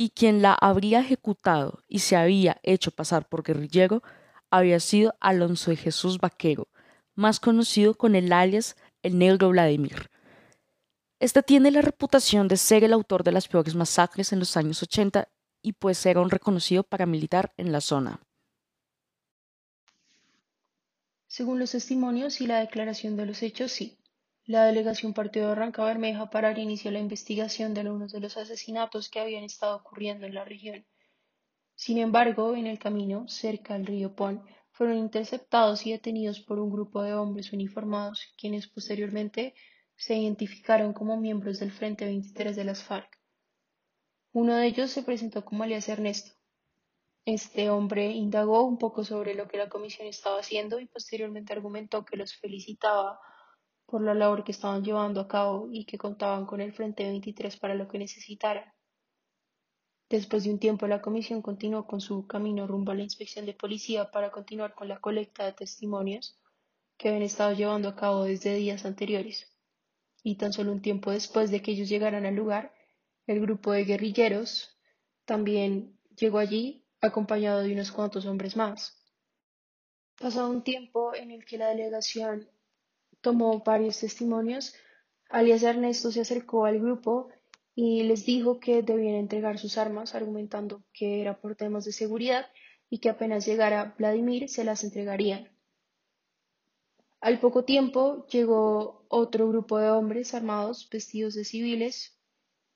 y 0.00 0.10
quien 0.10 0.42
la 0.42 0.54
habría 0.54 1.00
ejecutado 1.00 1.82
y 1.88 1.98
se 1.98 2.14
había 2.14 2.60
hecho 2.62 2.92
pasar 2.92 3.28
por 3.28 3.42
guerrillero 3.42 4.02
había 4.48 4.78
sido 4.78 5.16
Alonso 5.20 5.72
de 5.72 5.76
Jesús 5.76 6.18
Vaquero, 6.18 6.68
más 7.16 7.40
conocido 7.40 7.94
con 7.94 8.14
el 8.14 8.32
alias 8.32 8.76
el 9.02 9.18
Negro 9.18 9.48
Vladimir. 9.48 10.08
Este 11.18 11.42
tiene 11.42 11.72
la 11.72 11.82
reputación 11.82 12.46
de 12.46 12.56
ser 12.56 12.84
el 12.84 12.92
autor 12.92 13.24
de 13.24 13.32
las 13.32 13.48
peores 13.48 13.74
masacres 13.74 14.32
en 14.32 14.38
los 14.38 14.56
años 14.56 14.80
80 14.84 15.28
y 15.62 15.72
pues 15.72 16.06
era 16.06 16.20
un 16.20 16.30
reconocido 16.30 16.84
paramilitar 16.84 17.52
en 17.56 17.72
la 17.72 17.80
zona. 17.80 18.20
Según 21.26 21.58
los 21.58 21.72
testimonios 21.72 22.40
y 22.40 22.46
la 22.46 22.60
declaración 22.60 23.16
de 23.16 23.26
los 23.26 23.42
hechos, 23.42 23.72
sí. 23.72 23.97
La 24.48 24.64
delegación 24.64 25.12
partió 25.12 25.42
de 25.42 25.48
Barranca 25.48 25.84
Bermeja 25.84 26.30
para 26.30 26.58
iniciar 26.58 26.94
la 26.94 27.00
investigación 27.00 27.74
de 27.74 27.82
algunos 27.82 28.12
de 28.12 28.20
los 28.20 28.38
asesinatos 28.38 29.10
que 29.10 29.20
habían 29.20 29.44
estado 29.44 29.76
ocurriendo 29.76 30.24
en 30.24 30.32
la 30.32 30.46
región. 30.46 30.86
Sin 31.74 31.98
embargo, 31.98 32.56
en 32.56 32.66
el 32.66 32.78
camino, 32.78 33.28
cerca 33.28 33.74
del 33.74 33.84
río 33.84 34.16
Pon, 34.16 34.42
fueron 34.70 34.96
interceptados 34.96 35.84
y 35.84 35.92
detenidos 35.92 36.40
por 36.40 36.60
un 36.60 36.70
grupo 36.70 37.02
de 37.02 37.12
hombres 37.12 37.52
uniformados, 37.52 38.22
quienes 38.38 38.66
posteriormente 38.68 39.52
se 39.96 40.16
identificaron 40.16 40.94
como 40.94 41.18
miembros 41.18 41.58
del 41.58 41.70
Frente 41.70 42.06
23 42.06 42.56
de 42.56 42.64
las 42.64 42.82
FARC. 42.82 43.20
Uno 44.32 44.56
de 44.56 44.66
ellos 44.66 44.90
se 44.90 45.02
presentó 45.02 45.44
como 45.44 45.64
alias 45.64 45.90
Ernesto. 45.90 46.32
Este 47.26 47.68
hombre 47.68 48.12
indagó 48.12 48.62
un 48.62 48.78
poco 48.78 49.04
sobre 49.04 49.34
lo 49.34 49.46
que 49.46 49.58
la 49.58 49.68
comisión 49.68 50.08
estaba 50.08 50.40
haciendo 50.40 50.80
y 50.80 50.86
posteriormente 50.86 51.52
argumentó 51.52 52.06
que 52.06 52.16
los 52.16 52.34
felicitaba 52.34 53.20
por 53.88 54.02
la 54.02 54.12
labor 54.12 54.44
que 54.44 54.52
estaban 54.52 54.84
llevando 54.84 55.18
a 55.18 55.28
cabo 55.28 55.70
y 55.72 55.86
que 55.86 55.96
contaban 55.96 56.44
con 56.44 56.60
el 56.60 56.74
Frente 56.74 57.04
23 57.04 57.56
para 57.56 57.74
lo 57.74 57.88
que 57.88 57.98
necesitaran. 57.98 58.70
Después 60.10 60.44
de 60.44 60.50
un 60.50 60.58
tiempo, 60.58 60.86
la 60.86 61.00
comisión 61.00 61.40
continuó 61.40 61.86
con 61.86 62.02
su 62.02 62.26
camino 62.26 62.66
rumbo 62.66 62.92
a 62.92 62.94
la 62.94 63.02
inspección 63.02 63.46
de 63.46 63.54
policía 63.54 64.10
para 64.10 64.30
continuar 64.30 64.74
con 64.74 64.88
la 64.88 65.00
colecta 65.00 65.46
de 65.46 65.54
testimonios 65.54 66.38
que 66.98 67.08
habían 67.08 67.22
estado 67.22 67.54
llevando 67.54 67.88
a 67.88 67.96
cabo 67.96 68.24
desde 68.24 68.56
días 68.56 68.84
anteriores. 68.84 69.50
Y 70.22 70.36
tan 70.36 70.52
solo 70.52 70.72
un 70.72 70.82
tiempo 70.82 71.10
después 71.10 71.50
de 71.50 71.62
que 71.62 71.70
ellos 71.70 71.88
llegaran 71.88 72.26
al 72.26 72.34
lugar, 72.34 72.74
el 73.26 73.40
grupo 73.40 73.72
de 73.72 73.84
guerrilleros 73.84 74.76
también 75.24 75.98
llegó 76.14 76.38
allí 76.38 76.84
acompañado 77.00 77.60
de 77.60 77.72
unos 77.72 77.90
cuantos 77.90 78.26
hombres 78.26 78.54
más. 78.54 79.02
Pasado 80.20 80.50
un 80.50 80.62
tiempo 80.62 81.14
en 81.14 81.30
el 81.30 81.46
que 81.46 81.56
la 81.56 81.68
delegación 81.68 82.50
tomó 83.20 83.62
varios 83.64 84.00
testimonios, 84.00 84.74
alias 85.28 85.62
Ernesto 85.62 86.10
se 86.10 86.20
acercó 86.20 86.64
al 86.64 86.80
grupo 86.80 87.28
y 87.74 88.02
les 88.02 88.26
dijo 88.26 88.58
que 88.58 88.82
debían 88.82 89.14
entregar 89.14 89.58
sus 89.58 89.78
armas, 89.78 90.14
argumentando 90.14 90.82
que 90.92 91.20
era 91.20 91.40
por 91.40 91.54
temas 91.54 91.84
de 91.84 91.92
seguridad 91.92 92.46
y 92.90 92.98
que 92.98 93.08
apenas 93.08 93.46
llegara 93.46 93.94
Vladimir 93.98 94.48
se 94.48 94.64
las 94.64 94.82
entregarían. 94.82 95.48
Al 97.20 97.40
poco 97.40 97.64
tiempo 97.64 98.26
llegó 98.26 99.04
otro 99.08 99.48
grupo 99.48 99.78
de 99.78 99.90
hombres 99.90 100.34
armados 100.34 100.88
vestidos 100.90 101.34
de 101.34 101.44
civiles 101.44 102.18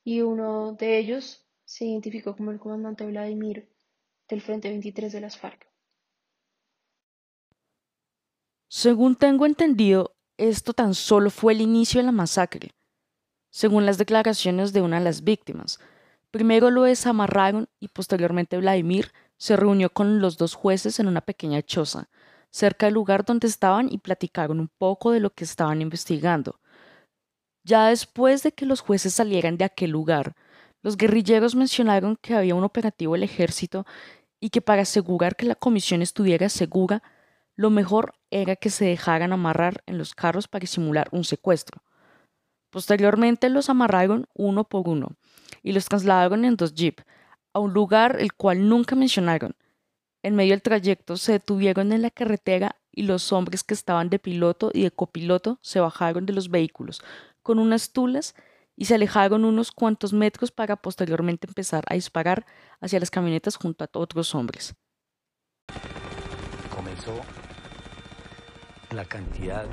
y 0.04 0.20
uno 0.20 0.72
de 0.74 0.98
ellos 0.98 1.46
se 1.64 1.84
identificó 1.86 2.36
como 2.36 2.50
el 2.50 2.58
comandante 2.58 3.06
Vladimir 3.06 3.68
del 4.28 4.40
Frente 4.40 4.68
23 4.68 5.12
de 5.12 5.20
las 5.20 5.38
FARC. 5.38 5.68
Según 8.68 9.16
tengo 9.16 9.46
entendido, 9.46 10.11
esto 10.48 10.72
tan 10.72 10.94
solo 10.94 11.30
fue 11.30 11.52
el 11.52 11.60
inicio 11.60 12.00
de 12.00 12.06
la 12.06 12.12
masacre. 12.12 12.72
Según 13.50 13.86
las 13.86 13.98
declaraciones 13.98 14.72
de 14.72 14.80
una 14.80 14.98
de 14.98 15.04
las 15.04 15.24
víctimas, 15.24 15.78
primero 16.30 16.70
lo 16.70 16.82
desamarraron 16.82 17.68
y 17.78 17.88
posteriormente 17.88 18.56
Vladimir 18.56 19.12
se 19.36 19.56
reunió 19.56 19.90
con 19.90 20.20
los 20.20 20.38
dos 20.38 20.54
jueces 20.54 20.98
en 21.00 21.08
una 21.08 21.20
pequeña 21.20 21.62
choza, 21.62 22.08
cerca 22.50 22.86
del 22.86 22.94
lugar 22.94 23.24
donde 23.24 23.46
estaban 23.46 23.92
y 23.92 23.98
platicaron 23.98 24.60
un 24.60 24.68
poco 24.68 25.10
de 25.10 25.20
lo 25.20 25.30
que 25.30 25.44
estaban 25.44 25.82
investigando. 25.82 26.60
Ya 27.64 27.88
después 27.88 28.42
de 28.42 28.52
que 28.52 28.66
los 28.66 28.80
jueces 28.80 29.14
salieran 29.14 29.56
de 29.56 29.64
aquel 29.64 29.90
lugar, 29.90 30.34
los 30.82 30.96
guerrilleros 30.96 31.54
mencionaron 31.54 32.16
que 32.16 32.34
había 32.34 32.54
un 32.54 32.64
operativo 32.64 33.12
del 33.14 33.22
ejército 33.22 33.86
y 34.40 34.50
que 34.50 34.60
para 34.60 34.82
asegurar 34.82 35.36
que 35.36 35.46
la 35.46 35.54
comisión 35.54 36.02
estuviera 36.02 36.48
segura, 36.48 37.02
lo 37.56 37.70
mejor 37.70 38.14
era 38.30 38.56
que 38.56 38.70
se 38.70 38.84
dejaran 38.84 39.32
amarrar 39.32 39.82
en 39.86 39.98
los 39.98 40.14
carros 40.14 40.48
para 40.48 40.66
simular 40.66 41.08
un 41.12 41.24
secuestro. 41.24 41.82
Posteriormente 42.70 43.50
los 43.50 43.68
amarraron 43.68 44.26
uno 44.34 44.64
por 44.64 44.88
uno 44.88 45.16
y 45.62 45.72
los 45.72 45.84
trasladaron 45.84 46.44
en 46.44 46.56
dos 46.56 46.74
jeeps 46.74 47.04
a 47.52 47.58
un 47.58 47.72
lugar 47.74 48.16
el 48.18 48.32
cual 48.32 48.68
nunca 48.68 48.96
mencionaron, 48.96 49.54
en 50.22 50.36
medio 50.36 50.52
del 50.52 50.62
trayecto 50.62 51.16
se 51.16 51.32
detuvieron 51.32 51.92
en 51.92 52.02
la 52.02 52.10
carretera 52.10 52.76
y 52.92 53.02
los 53.02 53.32
hombres 53.32 53.64
que 53.64 53.74
estaban 53.74 54.08
de 54.08 54.20
piloto 54.20 54.70
y 54.72 54.82
de 54.82 54.92
copiloto 54.92 55.58
se 55.62 55.80
bajaron 55.80 56.26
de 56.26 56.32
los 56.32 56.48
vehículos 56.48 57.02
con 57.42 57.58
unas 57.58 57.92
tulas 57.92 58.34
y 58.76 58.84
se 58.84 58.94
alejaron 58.94 59.44
unos 59.44 59.72
cuantos 59.72 60.12
metros 60.12 60.52
para 60.52 60.76
posteriormente 60.76 61.48
empezar 61.48 61.84
a 61.88 61.94
disparar 61.94 62.46
hacia 62.80 63.00
las 63.00 63.10
camionetas 63.10 63.56
junto 63.56 63.84
a 63.84 63.88
otros 63.98 64.34
hombres. 64.34 64.74
Comenzó 66.74 67.20
la 68.92 69.04
cantidad 69.06 69.64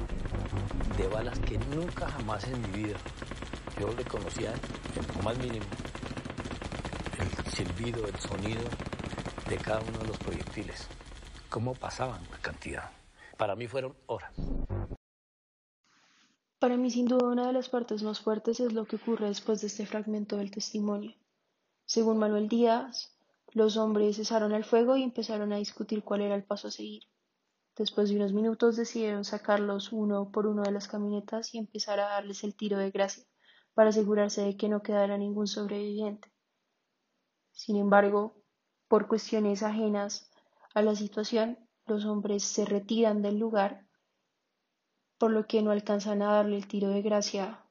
de 0.97 1.07
balas 1.07 1.37
que 1.39 1.57
nunca 1.57 2.07
jamás 2.07 2.45
en 2.45 2.61
mi 2.61 2.83
vida 2.83 2.97
yo 3.79 3.91
le 3.93 4.03
conocía 4.05 4.53
en 4.53 5.23
más 5.23 5.37
mínimo. 5.37 5.65
El 7.17 7.51
silbido, 7.51 8.07
el 8.07 8.15
sonido 8.19 8.61
de 9.49 9.57
cada 9.57 9.81
uno 9.81 9.99
de 9.99 10.07
los 10.07 10.17
proyectiles. 10.19 10.87
¿Cómo 11.49 11.73
pasaban 11.73 12.21
la 12.31 12.37
cantidad? 12.37 12.91
Para 13.37 13.55
mí 13.55 13.67
fueron 13.67 13.93
horas. 14.05 14.31
Para 16.59 16.77
mí, 16.77 16.91
sin 16.91 17.07
duda, 17.07 17.27
una 17.27 17.47
de 17.47 17.53
las 17.53 17.69
partes 17.69 18.03
más 18.03 18.19
fuertes 18.19 18.59
es 18.59 18.73
lo 18.73 18.85
que 18.85 18.97
ocurre 18.97 19.27
después 19.27 19.61
de 19.61 19.67
este 19.67 19.85
fragmento 19.85 20.37
del 20.37 20.51
testimonio. 20.51 21.13
Según 21.85 22.19
Manuel 22.19 22.47
Díaz, 22.47 23.11
los 23.53 23.77
hombres 23.77 24.17
cesaron 24.17 24.53
el 24.53 24.63
fuego 24.63 24.95
y 24.95 25.03
empezaron 25.03 25.51
a 25.51 25.57
discutir 25.57 26.03
cuál 26.03 26.21
era 26.21 26.35
el 26.35 26.43
paso 26.43 26.67
a 26.67 26.71
seguir. 26.71 27.03
Después 27.79 28.09
de 28.09 28.17
unos 28.17 28.33
minutos 28.33 28.75
decidieron 28.75 29.23
sacarlos 29.23 29.93
uno 29.93 30.33
por 30.33 30.47
uno 30.47 30.63
de 30.63 30.71
las 30.73 30.89
camionetas 30.89 31.53
y 31.53 31.59
empezar 31.59 32.01
a 32.01 32.09
darles 32.09 32.43
el 32.43 32.53
tiro 32.53 32.77
de 32.77 32.91
gracia 32.91 33.23
para 33.73 33.91
asegurarse 33.91 34.41
de 34.41 34.57
que 34.57 34.67
no 34.67 34.83
quedara 34.83 35.17
ningún 35.17 35.47
sobreviviente. 35.47 36.29
Sin 37.53 37.77
embargo, 37.77 38.35
por 38.89 39.07
cuestiones 39.07 39.63
ajenas 39.63 40.29
a 40.73 40.81
la 40.81 40.93
situación, 40.93 41.57
los 41.85 42.03
hombres 42.03 42.43
se 42.43 42.65
retiran 42.65 43.21
del 43.21 43.39
lugar, 43.39 43.87
por 45.17 45.31
lo 45.31 45.47
que 45.47 45.61
no 45.61 45.71
alcanzan 45.71 46.21
a 46.21 46.33
darle 46.33 46.57
el 46.57 46.67
tiro 46.67 46.89
de 46.89 47.01
gracia 47.01 47.63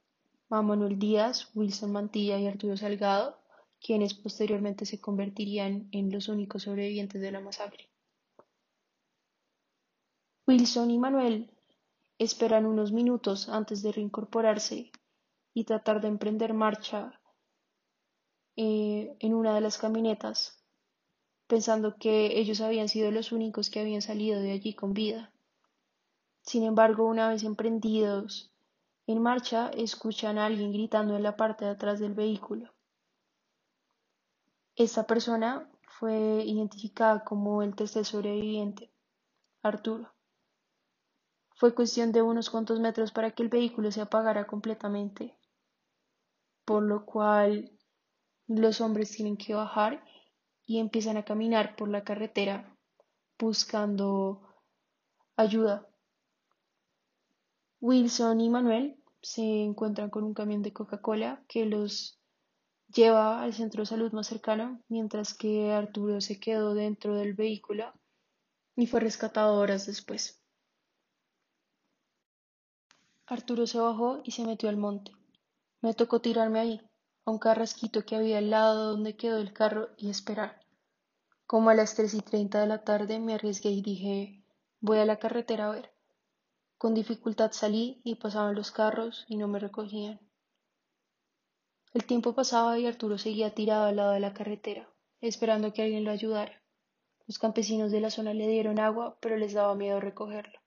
a 0.49 0.63
Manuel 0.63 0.99
Díaz, 0.99 1.51
Wilson 1.55 1.93
Mantilla 1.93 2.39
y 2.39 2.47
Arturo 2.47 2.79
Salgado, 2.79 3.43
quienes 3.79 4.15
posteriormente 4.15 4.87
se 4.87 5.03
convertirían 5.03 5.91
en 5.93 6.11
los 6.11 6.29
únicos 6.29 6.63
sobrevivientes 6.63 7.21
de 7.21 7.31
la 7.31 7.41
masacre. 7.41 7.91
Wilson 10.49 10.91
y 10.91 10.97
Manuel 10.97 11.51
esperan 12.17 12.65
unos 12.65 12.91
minutos 12.91 13.51
antes 13.51 13.83
de 13.83 13.93
reincorporarse 13.93 14.91
y 15.53 15.65
tratar 15.65 16.01
de 16.01 16.09
emprender 16.09 16.55
marcha 16.55 17.21
eh, 18.57 19.15
en 19.21 19.35
una 19.35 19.55
de 19.55 19.61
las 19.61 19.77
camionetas 19.77 20.65
pensando 21.49 21.97
que 21.99 22.39
ellos 22.39 22.63
habían 22.63 22.89
sido 22.89 23.11
los 23.11 23.31
únicos 23.31 23.69
que 23.69 23.81
habían 23.81 24.01
salido 24.01 24.41
de 24.41 24.53
allí 24.53 24.73
con 24.73 24.95
vida. 24.95 25.35
Sin 26.41 26.63
embargo, 26.63 27.05
una 27.05 27.29
vez 27.29 27.45
emprendidos 27.45 28.51
en 29.07 29.21
marcha, 29.21 29.69
escuchan 29.77 30.39
a 30.39 30.47
alguien 30.47 30.73
gritando 30.73 31.15
en 31.15 31.25
la 31.25 31.37
parte 31.37 31.67
de 31.67 31.73
atrás 31.73 32.01
del 32.01 32.15
vehículo. 32.15 32.73
Esta 34.77 35.07
persona 35.07 35.71
fue 35.83 36.43
identificada 36.47 37.23
como 37.23 37.63
el 37.63 37.77
tercer 37.77 38.07
sobreviviente, 38.07 38.91
Arturo. 39.63 40.18
Fue 41.59 41.75
cuestión 41.75 42.13
de 42.13 42.23
unos 42.23 42.51
cuantos 42.51 42.79
metros 42.79 43.11
para 43.11 43.33
que 43.33 43.43
el 43.43 43.49
vehículo 43.49 43.91
se 43.91 44.01
apagara 44.01 44.47
completamente, 44.47 45.37
por 46.65 46.85
lo 46.85 47.05
cual 47.05 47.77
los 48.47 48.81
hombres 48.81 49.11
tienen 49.11 49.37
que 49.37 49.55
bajar 49.55 50.05
y 50.67 50.79
empiezan 50.79 51.17
a 51.17 51.25
caminar 51.25 51.75
por 51.75 51.89
la 51.89 52.05
carretera 52.05 52.79
buscando 53.41 54.41
ayuda. 55.37 55.89
Wilson 57.81 58.41
y 58.41 58.51
Manuel 58.51 59.03
se 59.21 59.43
encuentran 59.43 60.11
con 60.11 60.23
un 60.23 60.35
camión 60.35 60.63
de 60.63 60.73
Coca-Cola 60.73 61.45
que 61.49 61.67
los 61.67 62.21
lleva 62.87 63.43
al 63.43 63.53
centro 63.53 63.83
de 63.83 63.87
salud 63.87 64.13
más 64.13 64.29
cercano, 64.29 64.81
mientras 64.89 65.35
que 65.35 65.73
Arturo 65.73 66.21
se 66.21 66.39
quedó 66.39 66.75
dentro 66.75 67.17
del 67.17 67.35
vehículo 67.35 67.93
y 68.77 68.87
fue 68.87 69.01
rescatado 69.01 69.59
horas 69.59 69.87
después. 69.87 70.38
Arturo 73.31 73.67
se 73.67 73.79
bajó 73.79 74.23
y 74.25 74.31
se 74.31 74.47
metió 74.47 74.71
al 74.71 74.79
monte. 74.79 75.13
Me 75.83 75.93
tocó 75.93 76.21
tirarme 76.21 76.61
ahí, 76.61 76.81
a 77.27 77.31
un 77.31 77.39
carrasquito 77.39 78.07
que 78.07 78.17
había 78.17 78.39
al 78.39 78.49
lado 78.49 78.93
donde 78.93 79.17
quedó 79.17 79.37
el 79.37 79.53
carro 79.53 79.91
y 79.99 80.09
esperar. 80.09 80.61
Como 81.47 81.69
a 81.69 81.75
las 81.75 81.95
tres 81.95 82.15
y 82.15 82.23
treinta 82.23 82.63
de 82.63 82.67
la 82.67 82.85
tarde 82.85 83.21
me 83.21 83.35
arriesgué 83.35 83.71
y 83.71 83.83
dije 83.83 84.43
voy 84.81 84.99
a 84.99 85.05
la 85.05 85.19
carretera 85.19 85.67
a 85.67 85.73
ver. 85.73 85.93
Con 86.79 86.95
dificultad 86.95 87.53
salí 87.53 88.01
y 88.03 88.15
pasaban 88.15 88.55
los 88.55 88.71
carros 88.71 89.27
y 89.29 89.37
no 89.37 89.47
me 89.47 89.59
recogían. 89.59 90.21
El 91.93 92.07
tiempo 92.07 92.35
pasaba 92.35 92.79
y 92.79 92.87
Arturo 92.87 93.19
seguía 93.19 93.55
tirado 93.55 93.85
al 93.85 93.97
lado 93.97 94.13
de 94.13 94.21
la 94.21 94.33
carretera, 94.33 94.89
esperando 95.21 95.75
que 95.75 95.83
alguien 95.83 96.05
lo 96.05 96.13
ayudara. 96.13 96.63
Los 97.27 97.39
campesinos 97.39 97.93
de 97.93 98.01
la 98.01 98.11
zona 98.11 98.33
le 98.33 98.49
dieron 98.49 98.79
agua, 98.79 99.19
pero 99.21 99.37
les 99.37 99.53
daba 99.53 99.75
miedo 99.75 100.01
recogerlo. 100.01 100.61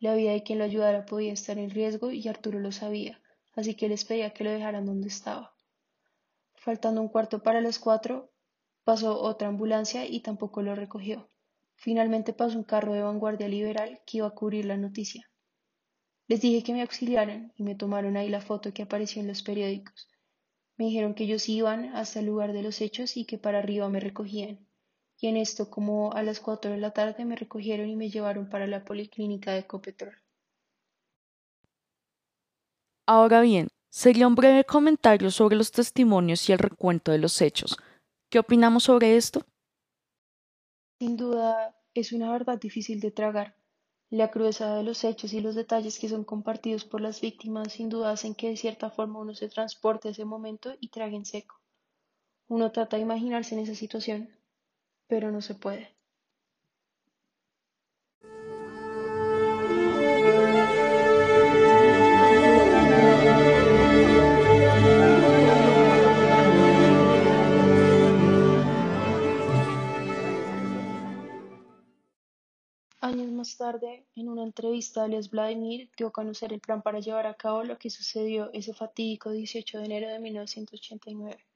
La 0.00 0.14
vida 0.14 0.32
de 0.32 0.44
quien 0.44 0.58
lo 0.60 0.64
ayudara 0.64 1.06
podía 1.06 1.32
estar 1.32 1.58
en 1.58 1.70
riesgo 1.70 2.12
y 2.12 2.28
Arturo 2.28 2.60
lo 2.60 2.70
sabía, 2.70 3.20
así 3.56 3.74
que 3.74 3.88
les 3.88 4.04
pedía 4.04 4.32
que 4.32 4.44
lo 4.44 4.50
dejaran 4.50 4.86
donde 4.86 5.08
estaba. 5.08 5.54
Faltando 6.54 7.00
un 7.00 7.08
cuarto 7.08 7.42
para 7.42 7.60
las 7.60 7.80
cuatro, 7.80 8.30
pasó 8.84 9.20
otra 9.20 9.48
ambulancia 9.48 10.06
y 10.06 10.20
tampoco 10.20 10.62
lo 10.62 10.76
recogió. 10.76 11.28
Finalmente 11.74 12.32
pasó 12.32 12.58
un 12.58 12.64
carro 12.64 12.92
de 12.92 13.02
vanguardia 13.02 13.48
liberal 13.48 14.00
que 14.06 14.18
iba 14.18 14.28
a 14.28 14.34
cubrir 14.34 14.66
la 14.66 14.76
noticia. 14.76 15.28
Les 16.28 16.40
dije 16.40 16.62
que 16.62 16.72
me 16.74 16.82
auxiliaran 16.82 17.52
y 17.56 17.64
me 17.64 17.74
tomaron 17.74 18.16
ahí 18.16 18.28
la 18.28 18.40
foto 18.40 18.72
que 18.72 18.82
apareció 18.82 19.20
en 19.20 19.28
los 19.28 19.42
periódicos. 19.42 20.08
Me 20.76 20.84
dijeron 20.84 21.14
que 21.14 21.24
ellos 21.24 21.48
iban 21.48 21.96
hasta 21.96 22.20
el 22.20 22.26
lugar 22.26 22.52
de 22.52 22.62
los 22.62 22.80
hechos 22.80 23.16
y 23.16 23.24
que 23.24 23.38
para 23.38 23.58
arriba 23.58 23.88
me 23.88 23.98
recogían. 23.98 24.67
Y 25.20 25.26
en 25.26 25.36
esto, 25.36 25.68
como 25.68 26.12
a 26.12 26.22
las 26.22 26.38
cuatro 26.38 26.70
de 26.70 26.78
la 26.78 26.92
tarde, 26.92 27.24
me 27.24 27.34
recogieron 27.34 27.88
y 27.88 27.96
me 27.96 28.08
llevaron 28.08 28.48
para 28.48 28.66
la 28.66 28.84
policlínica 28.84 29.52
de 29.52 29.66
Copetrol. 29.66 30.14
Ahora 33.06 33.40
bien, 33.40 33.68
sería 33.90 34.28
un 34.28 34.36
breve 34.36 34.64
comentario 34.64 35.30
sobre 35.30 35.56
los 35.56 35.72
testimonios 35.72 36.48
y 36.48 36.52
el 36.52 36.58
recuento 36.58 37.10
de 37.10 37.18
los 37.18 37.40
hechos. 37.40 37.76
¿Qué 38.30 38.38
opinamos 38.38 38.84
sobre 38.84 39.16
esto? 39.16 39.44
Sin 41.00 41.16
duda, 41.16 41.74
es 41.94 42.12
una 42.12 42.30
verdad 42.30 42.60
difícil 42.60 43.00
de 43.00 43.10
tragar. 43.10 43.56
La 44.10 44.30
crudeza 44.30 44.76
de 44.76 44.84
los 44.84 45.04
hechos 45.04 45.32
y 45.32 45.40
los 45.40 45.54
detalles 45.54 45.98
que 45.98 46.08
son 46.08 46.24
compartidos 46.24 46.84
por 46.84 47.00
las 47.00 47.20
víctimas 47.20 47.72
sin 47.72 47.88
duda 47.88 48.12
hacen 48.12 48.34
que 48.34 48.48
de 48.48 48.56
cierta 48.56 48.90
forma 48.90 49.18
uno 49.18 49.34
se 49.34 49.48
transporte 49.48 50.08
a 50.08 50.10
ese 50.12 50.24
momento 50.24 50.74
y 50.80 50.88
trague 50.88 51.16
en 51.16 51.24
seco. 51.24 51.60
Uno 52.46 52.72
trata 52.72 52.96
de 52.96 53.02
imaginarse 53.02 53.54
en 53.54 53.60
esa 53.60 53.74
situación, 53.74 54.30
pero 55.08 55.32
no 55.32 55.40
se 55.40 55.54
puede. 55.54 55.98
Años 73.00 73.30
más 73.32 73.56
tarde, 73.56 74.06
en 74.16 74.28
una 74.28 74.42
entrevista, 74.42 75.04
alias 75.04 75.30
Vladimir 75.30 75.90
dio 75.96 76.08
a 76.08 76.12
conocer 76.12 76.52
el 76.52 76.60
plan 76.60 76.82
para 76.82 77.00
llevar 77.00 77.26
a 77.26 77.34
cabo 77.34 77.64
lo 77.64 77.78
que 77.78 77.90
sucedió 77.90 78.50
ese 78.52 78.74
fatídico 78.74 79.30
18 79.30 79.78
de 79.78 79.84
enero 79.84 80.08
de 80.08 80.18
1989, 80.18 81.47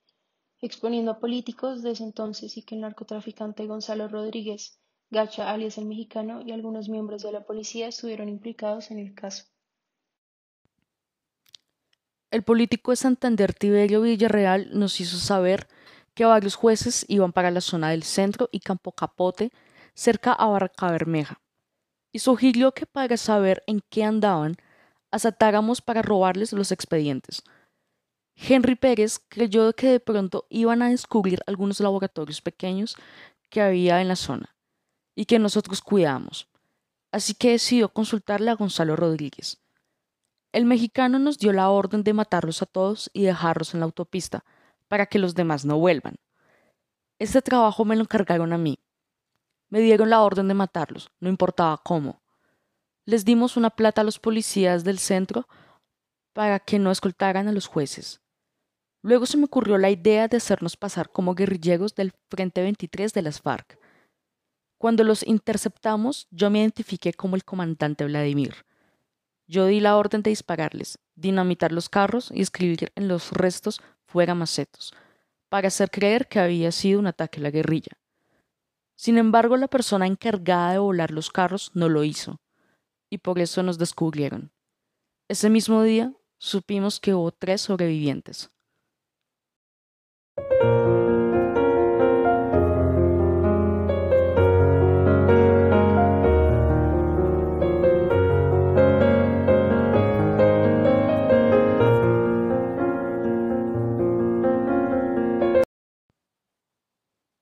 exponiendo 0.63 1.11
a 1.11 1.19
políticos 1.19 1.83
de 1.83 1.91
ese 1.91 2.05
entonces 2.05 2.57
y 2.57 2.63
que 2.63 2.77
el 2.77 2.81
narcotraficante 2.81 3.67
Gonzalo 3.67 4.09
Rodríguez 4.09 4.79
Gacha, 5.13 5.51
alias 5.51 5.77
el 5.77 5.85
mexicano, 5.85 6.41
y 6.41 6.53
algunos 6.53 6.89
miembros 6.89 7.23
de 7.23 7.33
la 7.33 7.45
policía 7.45 7.87
estuvieron 7.87 8.31
implicados 8.31 8.91
en 8.91 8.99
el 8.99 9.15
caso. 9.15 9.45
El 12.31 12.45
político 12.45 12.93
de 12.93 12.97
Santander 12.97 13.53
Tiberio 13.53 14.01
Villarreal 14.01 14.71
nos 14.73 14.99
hizo 15.03 15.19
saber 15.19 15.69
que 16.15 16.25
varios 16.25 16.55
jueces 16.55 17.05
iban 17.09 17.33
para 17.33 17.51
la 17.51 17.61
zona 17.61 17.91
del 17.91 18.05
centro 18.05 18.49
y 18.53 18.61
Campo 18.61 18.93
Capote, 18.93 19.51
cerca 19.93 20.33
a 20.33 20.47
Barranca 20.47 20.91
Bermeja, 20.91 21.43
y 22.11 22.21
sugirió 22.21 22.73
que 22.73 22.87
para 22.87 23.19
saber 23.19 23.63
en 23.67 23.83
qué 23.91 24.05
andaban, 24.05 24.57
asatáramos 25.11 25.83
para 25.83 26.01
robarles 26.01 26.55
los 26.55 26.73
expedientes. 26.73 27.43
Henry 28.37 28.75
Pérez 28.75 29.21
creyó 29.29 29.73
que 29.73 29.89
de 29.89 30.01
pronto 30.01 30.47
iban 30.49 30.83
a 30.83 30.89
descubrir 30.89 31.41
algunos 31.47 31.81
laboratorios 31.81 32.41
pequeños 32.41 32.97
que 33.51 33.61
había 33.61 34.01
en 34.01 34.09
la 34.09 34.17
zona 34.17 34.57
y 35.15 35.27
que 35.27 35.39
nosotros 35.39 35.83
cuidamos, 35.83 36.49
así 37.11 37.35
que 37.35 37.51
decidió 37.51 37.91
consultarle 37.91 38.51
a 38.51 38.55
Gonzalo 38.55 38.97
Rodríguez. 38.97 39.61
El 40.53 40.65
mexicano 40.65 41.19
nos 41.19 41.39
dio 41.39 41.53
la 41.53 41.71
orden 41.71 42.03
de 42.03 42.13
matarlos 42.13 42.63
a 42.63 42.67
todos 42.67 43.11
y 43.13 43.23
dejarlos 43.23 43.75
en 43.75 43.81
la 43.81 43.87
autopista, 43.87 44.45
para 44.89 45.07
que 45.07 45.19
los 45.19 45.35
demás 45.35 45.65
no 45.65 45.79
vuelvan. 45.79 46.17
Este 47.19 47.41
trabajo 47.41 47.85
me 47.85 47.97
lo 47.97 48.03
encargaron 48.03 48.53
a 48.53 48.59
mí, 48.59 48.79
me 49.71 49.81
dieron 49.81 50.11
la 50.11 50.21
orden 50.21 50.49
de 50.49 50.55
matarlos, 50.55 51.11
no 51.21 51.31
importaba 51.31 51.81
cómo. 51.83 52.21
Les 53.07 53.25
dimos 53.25 53.57
una 53.57 53.71
plata 53.71 54.03
a 54.03 54.05
los 54.05 54.19
policías 54.19 54.85
del 54.85 54.99
centro 54.99 55.49
para 56.33 56.61
que 56.61 56.79
no 56.79 56.91
escoltaran 56.91 57.49
a 57.49 57.53
los 57.53 57.67
jueces. 57.67 58.22
Luego 59.03 59.27
se 59.27 59.37
me 59.37 59.45
ocurrió 59.45 59.79
la 59.79 59.91
idea 59.91 60.29
de 60.29 60.37
hacernos 60.37 60.77
pasar 60.77 61.11
como 61.11 61.35
guerrilleros 61.35 61.95
del 61.97 62.13
Frente 62.31 62.63
23 62.63 63.13
de 63.13 63.23
las 63.23 63.41
FARC. 63.41 63.79
Cuando 64.79 65.03
los 65.03 65.27
interceptamos, 65.27 66.29
yo 66.31 66.51
me 66.51 66.61
identifiqué 66.61 67.13
como 67.13 67.35
el 67.35 67.45
comandante 67.45 68.05
Vladimir. 68.05 68.65
Yo 69.49 69.67
di 69.67 69.81
la 69.81 69.97
orden 69.97 70.23
de 70.23 70.31
dispararles, 70.31 70.99
dinamitar 71.17 71.73
los 71.73 71.89
carros 71.89 72.31
y 72.33 72.43
escribir 72.43 72.93
en 72.95 73.09
los 73.09 73.33
restos 73.33 73.81
fuera 74.07 74.35
macetos, 74.35 74.95
para 75.49 75.69
hacer 75.69 75.91
creer 75.91 76.29
que 76.29 76.39
había 76.39 76.71
sido 76.71 77.01
un 77.01 77.09
ataque 77.09 77.41
a 77.41 77.43
la 77.43 77.51
guerrilla. 77.51 77.93
Sin 78.95 79.19
embargo, 79.19 79.57
la 79.57 79.69
persona 79.69 80.07
encargada 80.07 80.73
de 80.73 80.79
volar 80.79 81.11
los 81.11 81.31
carros 81.31 81.73
no 81.75 81.89
lo 81.89 82.05
hizo, 82.05 82.41
y 83.11 83.19
por 83.19 83.41
eso 83.41 83.63
nos 83.63 83.79
descubrieron. 83.79 84.53
Ese 85.29 85.51
mismo 85.51 85.83
día 85.83 86.13
supimos 86.39 87.01
que 87.01 87.15
hubo 87.15 87.33
tres 87.33 87.63
sobrevivientes. 87.63 88.51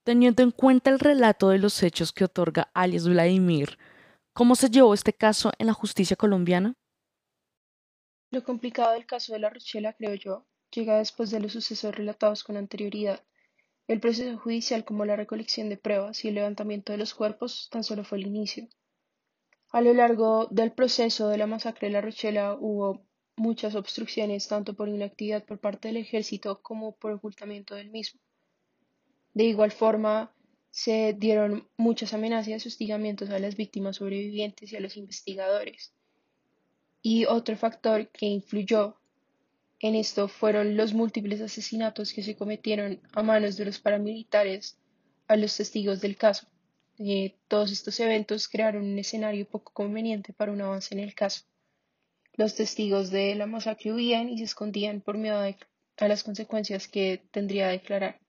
Teniendo 0.03 0.41
en 0.41 0.49
cuenta 0.49 0.89
el 0.89 0.99
relato 0.99 1.49
de 1.49 1.59
los 1.59 1.83
hechos 1.83 2.11
que 2.11 2.23
otorga 2.23 2.71
alias 2.73 3.07
Vladimir, 3.07 3.77
¿cómo 4.33 4.55
se 4.55 4.71
llevó 4.71 4.95
este 4.95 5.13
caso 5.13 5.51
en 5.59 5.67
la 5.67 5.73
justicia 5.73 6.15
colombiana? 6.15 6.73
Lo 8.31 8.43
complicado 8.43 8.93
del 8.93 9.05
caso 9.05 9.33
de 9.33 9.39
la 9.39 9.51
Rochela, 9.51 9.93
creo 9.93 10.15
yo, 10.15 10.47
llega 10.71 10.97
después 10.97 11.29
de 11.29 11.39
los 11.39 11.51
sucesos 11.51 11.93
relatados 11.93 12.43
con 12.43 12.57
anterioridad. 12.57 13.23
El 13.87 13.99
proceso 13.99 14.39
judicial 14.39 14.85
como 14.85 15.05
la 15.05 15.15
recolección 15.15 15.69
de 15.69 15.77
pruebas 15.77 16.25
y 16.25 16.29
el 16.29 16.35
levantamiento 16.35 16.93
de 16.93 16.97
los 16.97 17.13
cuerpos 17.13 17.69
tan 17.69 17.83
solo 17.83 18.03
fue 18.03 18.17
el 18.17 18.25
inicio. 18.25 18.69
A 19.69 19.81
lo 19.81 19.93
largo 19.93 20.47
del 20.49 20.71
proceso 20.71 21.27
de 21.27 21.37
la 21.37 21.45
masacre 21.45 21.89
de 21.89 21.93
la 21.93 22.01
Rochela 22.01 22.57
hubo 22.59 23.05
muchas 23.35 23.75
obstrucciones 23.75 24.47
tanto 24.47 24.73
por 24.73 24.89
inactividad 24.89 25.45
por 25.45 25.59
parte 25.59 25.89
del 25.89 25.97
ejército 25.97 26.63
como 26.63 26.95
por 26.95 27.11
ocultamiento 27.11 27.75
del 27.75 27.91
mismo. 27.91 28.19
De 29.33 29.45
igual 29.45 29.71
forma, 29.71 30.33
se 30.71 31.13
dieron 31.13 31.67
muchas 31.77 32.13
amenazas 32.13 32.65
y 32.65 32.67
hostigamientos 32.67 33.29
a 33.29 33.39
las 33.39 33.55
víctimas 33.55 33.97
sobrevivientes 33.97 34.71
y 34.71 34.75
a 34.75 34.79
los 34.79 34.97
investigadores. 34.97 35.93
Y 37.01 37.25
otro 37.25 37.57
factor 37.57 38.09
que 38.09 38.25
influyó 38.25 38.97
en 39.79 39.95
esto 39.95 40.27
fueron 40.27 40.77
los 40.77 40.93
múltiples 40.93 41.41
asesinatos 41.41 42.13
que 42.13 42.23
se 42.23 42.35
cometieron 42.35 43.01
a 43.13 43.23
manos 43.23 43.57
de 43.57 43.65
los 43.65 43.79
paramilitares 43.79 44.77
a 45.27 45.35
los 45.35 45.57
testigos 45.57 46.01
del 46.01 46.17
caso. 46.17 46.47
Eh, 46.99 47.35
todos 47.47 47.71
estos 47.71 47.99
eventos 47.99 48.47
crearon 48.47 48.83
un 48.83 48.99
escenario 48.99 49.47
poco 49.47 49.73
conveniente 49.73 50.33
para 50.33 50.51
un 50.51 50.61
avance 50.61 50.93
en 50.93 50.99
el 50.99 51.15
caso. 51.15 51.41
Los 52.33 52.55
testigos 52.55 53.09
de 53.09 53.33
la 53.35 53.47
masacre 53.47 53.91
huían 53.91 54.29
y 54.29 54.37
se 54.37 54.43
escondían 54.43 55.01
por 55.01 55.17
miedo 55.17 55.41
a 55.97 56.07
las 56.07 56.23
consecuencias 56.23 56.87
que 56.87 57.23
tendría 57.31 57.67
a 57.67 57.71
declarar. 57.71 58.19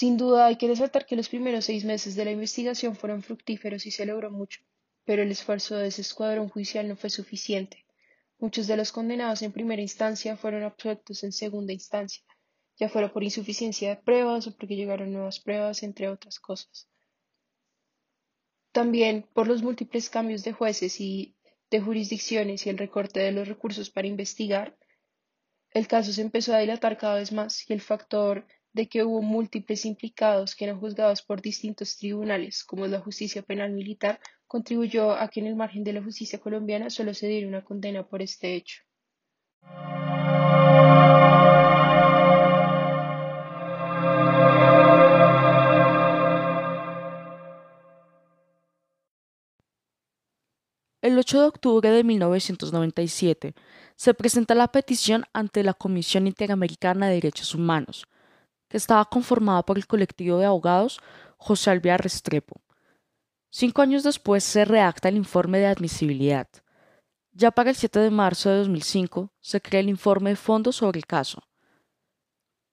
Sin 0.00 0.16
duda 0.16 0.46
hay 0.46 0.54
que 0.54 0.68
resaltar 0.68 1.06
que 1.06 1.16
los 1.16 1.28
primeros 1.28 1.64
seis 1.64 1.84
meses 1.84 2.14
de 2.14 2.24
la 2.24 2.30
investigación 2.30 2.94
fueron 2.94 3.24
fructíferos 3.24 3.84
y 3.84 3.90
se 3.90 4.06
logró 4.06 4.30
mucho, 4.30 4.60
pero 5.04 5.24
el 5.24 5.30
esfuerzo 5.32 5.74
de 5.74 5.88
ese 5.88 6.02
escuadrón 6.02 6.48
judicial 6.48 6.86
no 6.86 6.94
fue 6.94 7.10
suficiente. 7.10 7.84
Muchos 8.38 8.68
de 8.68 8.76
los 8.76 8.92
condenados 8.92 9.42
en 9.42 9.50
primera 9.50 9.82
instancia 9.82 10.36
fueron 10.36 10.62
absueltos 10.62 11.24
en 11.24 11.32
segunda 11.32 11.72
instancia, 11.72 12.22
ya 12.76 12.88
fuera 12.88 13.12
por 13.12 13.24
insuficiencia 13.24 13.88
de 13.88 13.96
pruebas 13.96 14.46
o 14.46 14.56
porque 14.56 14.76
llegaron 14.76 15.12
nuevas 15.12 15.40
pruebas, 15.40 15.82
entre 15.82 16.08
otras 16.08 16.38
cosas. 16.38 16.88
También 18.70 19.26
por 19.34 19.48
los 19.48 19.64
múltiples 19.64 20.10
cambios 20.10 20.44
de 20.44 20.52
jueces 20.52 21.00
y 21.00 21.34
de 21.72 21.80
jurisdicciones 21.80 22.64
y 22.64 22.70
el 22.70 22.78
recorte 22.78 23.18
de 23.18 23.32
los 23.32 23.48
recursos 23.48 23.90
para 23.90 24.06
investigar, 24.06 24.78
el 25.70 25.88
caso 25.88 26.12
se 26.12 26.22
empezó 26.22 26.54
a 26.54 26.60
dilatar 26.60 26.98
cada 26.98 27.16
vez 27.16 27.32
más 27.32 27.68
y 27.68 27.72
el 27.72 27.80
factor 27.80 28.46
de 28.78 28.88
que 28.88 29.02
hubo 29.02 29.22
múltiples 29.22 29.84
implicados 29.84 30.54
que 30.54 30.64
eran 30.64 30.78
juzgados 30.78 31.20
por 31.22 31.42
distintos 31.42 31.96
tribunales, 31.96 32.62
como 32.62 32.86
la 32.86 33.00
justicia 33.00 33.42
penal 33.42 33.72
militar, 33.72 34.20
contribuyó 34.46 35.10
a 35.10 35.26
que 35.26 35.40
en 35.40 35.48
el 35.48 35.56
margen 35.56 35.82
de 35.82 35.94
la 35.94 36.00
justicia 36.00 36.38
colombiana 36.38 36.88
solo 36.88 37.12
se 37.12 37.26
diera 37.26 37.48
una 37.48 37.64
condena 37.64 38.06
por 38.06 38.22
este 38.22 38.54
hecho. 38.54 38.82
El 51.02 51.18
8 51.18 51.40
de 51.40 51.46
octubre 51.48 51.90
de 51.90 52.04
1997 52.04 53.54
se 53.96 54.14
presenta 54.14 54.54
la 54.54 54.68
petición 54.68 55.24
ante 55.32 55.64
la 55.64 55.74
Comisión 55.74 56.28
Interamericana 56.28 57.08
de 57.08 57.14
Derechos 57.14 57.56
Humanos, 57.56 58.06
que 58.68 58.76
estaba 58.76 59.04
conformada 59.04 59.62
por 59.62 59.78
el 59.78 59.86
colectivo 59.86 60.38
de 60.38 60.46
abogados 60.46 61.00
José 61.36 61.70
Alvear 61.70 62.02
Restrepo. 62.02 62.60
Cinco 63.50 63.82
años 63.82 64.02
después 64.02 64.44
se 64.44 64.64
redacta 64.64 65.08
el 65.08 65.16
informe 65.16 65.58
de 65.58 65.66
admisibilidad. 65.66 66.48
Ya 67.32 67.50
para 67.50 67.70
el 67.70 67.76
7 67.76 68.00
de 68.00 68.10
marzo 68.10 68.50
de 68.50 68.58
2005 68.58 69.32
se 69.40 69.60
crea 69.60 69.80
el 69.80 69.88
informe 69.88 70.30
de 70.30 70.36
fondo 70.36 70.72
sobre 70.72 70.98
el 70.98 71.06
caso. 71.06 71.42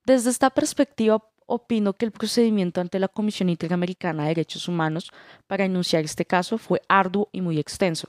Desde 0.04 0.30
esta 0.30 0.50
perspectiva, 0.50 1.22
opino 1.46 1.92
que 1.94 2.04
el 2.04 2.12
procedimiento 2.12 2.80
ante 2.80 2.98
la 2.98 3.08
Comisión 3.08 3.48
Interamericana 3.48 4.24
de 4.24 4.30
Derechos 4.30 4.68
Humanos 4.68 5.10
para 5.46 5.64
enunciar 5.64 6.04
este 6.04 6.24
caso 6.24 6.58
fue 6.58 6.82
arduo 6.88 7.28
y 7.32 7.40
muy 7.40 7.58
extenso. 7.58 8.08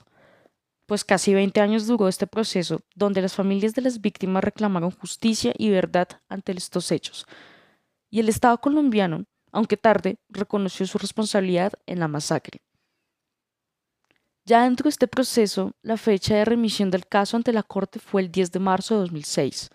pues 0.86 1.04
casi 1.04 1.34
20 1.34 1.60
años 1.60 1.86
duró 1.86 2.08
este 2.08 2.26
proceso, 2.26 2.80
donde 2.94 3.20
las 3.20 3.34
familias 3.34 3.74
de 3.74 3.82
las 3.82 4.00
víctimas 4.00 4.42
reclamaron 4.42 4.90
justicia 4.90 5.52
y 5.58 5.68
verdad 5.68 6.08
ante 6.30 6.52
estos 6.52 6.90
hechos. 6.90 7.26
Y 8.10 8.20
el 8.20 8.28
Estado 8.28 8.58
colombiano, 8.60 9.24
aunque 9.52 9.76
tarde, 9.76 10.18
reconoció 10.28 10.86
su 10.86 10.98
responsabilidad 10.98 11.72
en 11.86 12.00
la 12.00 12.08
masacre. 12.08 12.60
Ya 14.44 14.62
dentro 14.62 14.84
de 14.84 14.90
este 14.90 15.08
proceso, 15.08 15.72
la 15.82 15.98
fecha 15.98 16.34
de 16.34 16.44
remisión 16.46 16.90
del 16.90 17.06
caso 17.06 17.36
ante 17.36 17.52
la 17.52 17.62
Corte 17.62 17.98
fue 17.98 18.22
el 18.22 18.30
10 18.30 18.52
de 18.52 18.58
marzo 18.60 18.94
de 18.94 19.00
2006. 19.00 19.68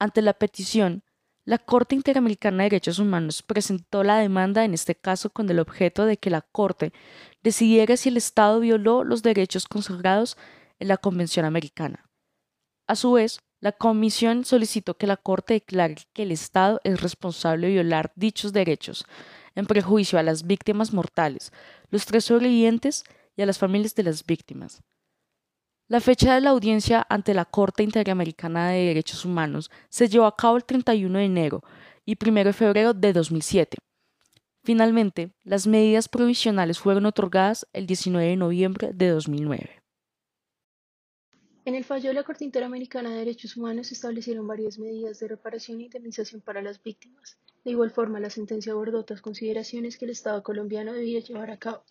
Ante 0.00 0.20
la 0.20 0.32
petición, 0.32 1.04
la 1.44 1.58
Corte 1.58 1.94
Interamericana 1.94 2.64
de 2.64 2.70
Derechos 2.70 2.98
Humanos 2.98 3.42
presentó 3.42 4.02
la 4.02 4.18
demanda 4.18 4.64
en 4.64 4.74
este 4.74 4.94
caso 4.96 5.30
con 5.30 5.48
el 5.48 5.60
objeto 5.60 6.06
de 6.06 6.16
que 6.16 6.30
la 6.30 6.40
Corte 6.40 6.92
decidiera 7.42 7.96
si 7.96 8.08
el 8.08 8.16
Estado 8.16 8.58
violó 8.60 9.04
los 9.04 9.22
derechos 9.22 9.66
consagrados 9.68 10.36
en 10.80 10.88
la 10.88 10.96
Convención 10.96 11.44
Americana. 11.44 12.10
A 12.88 12.96
su 12.96 13.12
vez, 13.12 13.40
la 13.64 13.72
Comisión 13.72 14.44
solicitó 14.44 14.98
que 14.98 15.06
la 15.06 15.16
Corte 15.16 15.54
declare 15.54 15.96
que 16.12 16.24
el 16.24 16.32
Estado 16.32 16.82
es 16.84 17.00
responsable 17.00 17.66
de 17.66 17.72
violar 17.72 18.12
dichos 18.14 18.52
derechos, 18.52 19.06
en 19.54 19.64
prejuicio 19.64 20.18
a 20.18 20.22
las 20.22 20.46
víctimas 20.46 20.92
mortales, 20.92 21.50
los 21.88 22.04
tres 22.04 22.26
sobrevivientes 22.26 23.04
y 23.34 23.40
a 23.40 23.46
las 23.46 23.56
familias 23.56 23.94
de 23.94 24.02
las 24.02 24.26
víctimas. 24.26 24.82
La 25.88 26.02
fecha 26.02 26.34
de 26.34 26.42
la 26.42 26.50
audiencia 26.50 27.06
ante 27.08 27.32
la 27.32 27.46
Corte 27.46 27.82
Interamericana 27.82 28.68
de 28.68 28.84
Derechos 28.84 29.24
Humanos 29.24 29.70
se 29.88 30.08
llevó 30.08 30.26
a 30.26 30.36
cabo 30.36 30.58
el 30.58 30.66
31 30.66 31.18
de 31.18 31.24
enero 31.24 31.62
y 32.04 32.18
1 32.22 32.44
de 32.44 32.52
febrero 32.52 32.92
de 32.92 33.14
2007. 33.14 33.78
Finalmente, 34.62 35.32
las 35.42 35.66
medidas 35.66 36.10
provisionales 36.10 36.78
fueron 36.78 37.06
otorgadas 37.06 37.66
el 37.72 37.86
19 37.86 38.28
de 38.28 38.36
noviembre 38.36 38.90
de 38.92 39.08
2009. 39.08 39.83
En 41.66 41.74
el 41.74 41.84
fallo 41.84 42.08
de 42.08 42.14
la 42.14 42.24
Corte 42.24 42.44
Interamericana 42.44 43.08
de 43.08 43.20
Derechos 43.20 43.56
Humanos 43.56 43.86
se 43.86 43.94
establecieron 43.94 44.46
varias 44.46 44.78
medidas 44.78 45.18
de 45.18 45.28
reparación 45.28 45.80
e 45.80 45.84
indemnización 45.84 46.42
para 46.42 46.60
las 46.60 46.82
víctimas. 46.82 47.38
De 47.64 47.70
igual 47.70 47.90
forma, 47.90 48.20
la 48.20 48.28
sentencia 48.28 48.72
abordó 48.72 48.98
otras 49.00 49.22
consideraciones 49.22 49.96
que 49.96 50.04
el 50.04 50.10
Estado 50.10 50.42
colombiano 50.42 50.92
debía 50.92 51.20
llevar 51.20 51.50
a 51.50 51.58
cabo. 51.58 51.82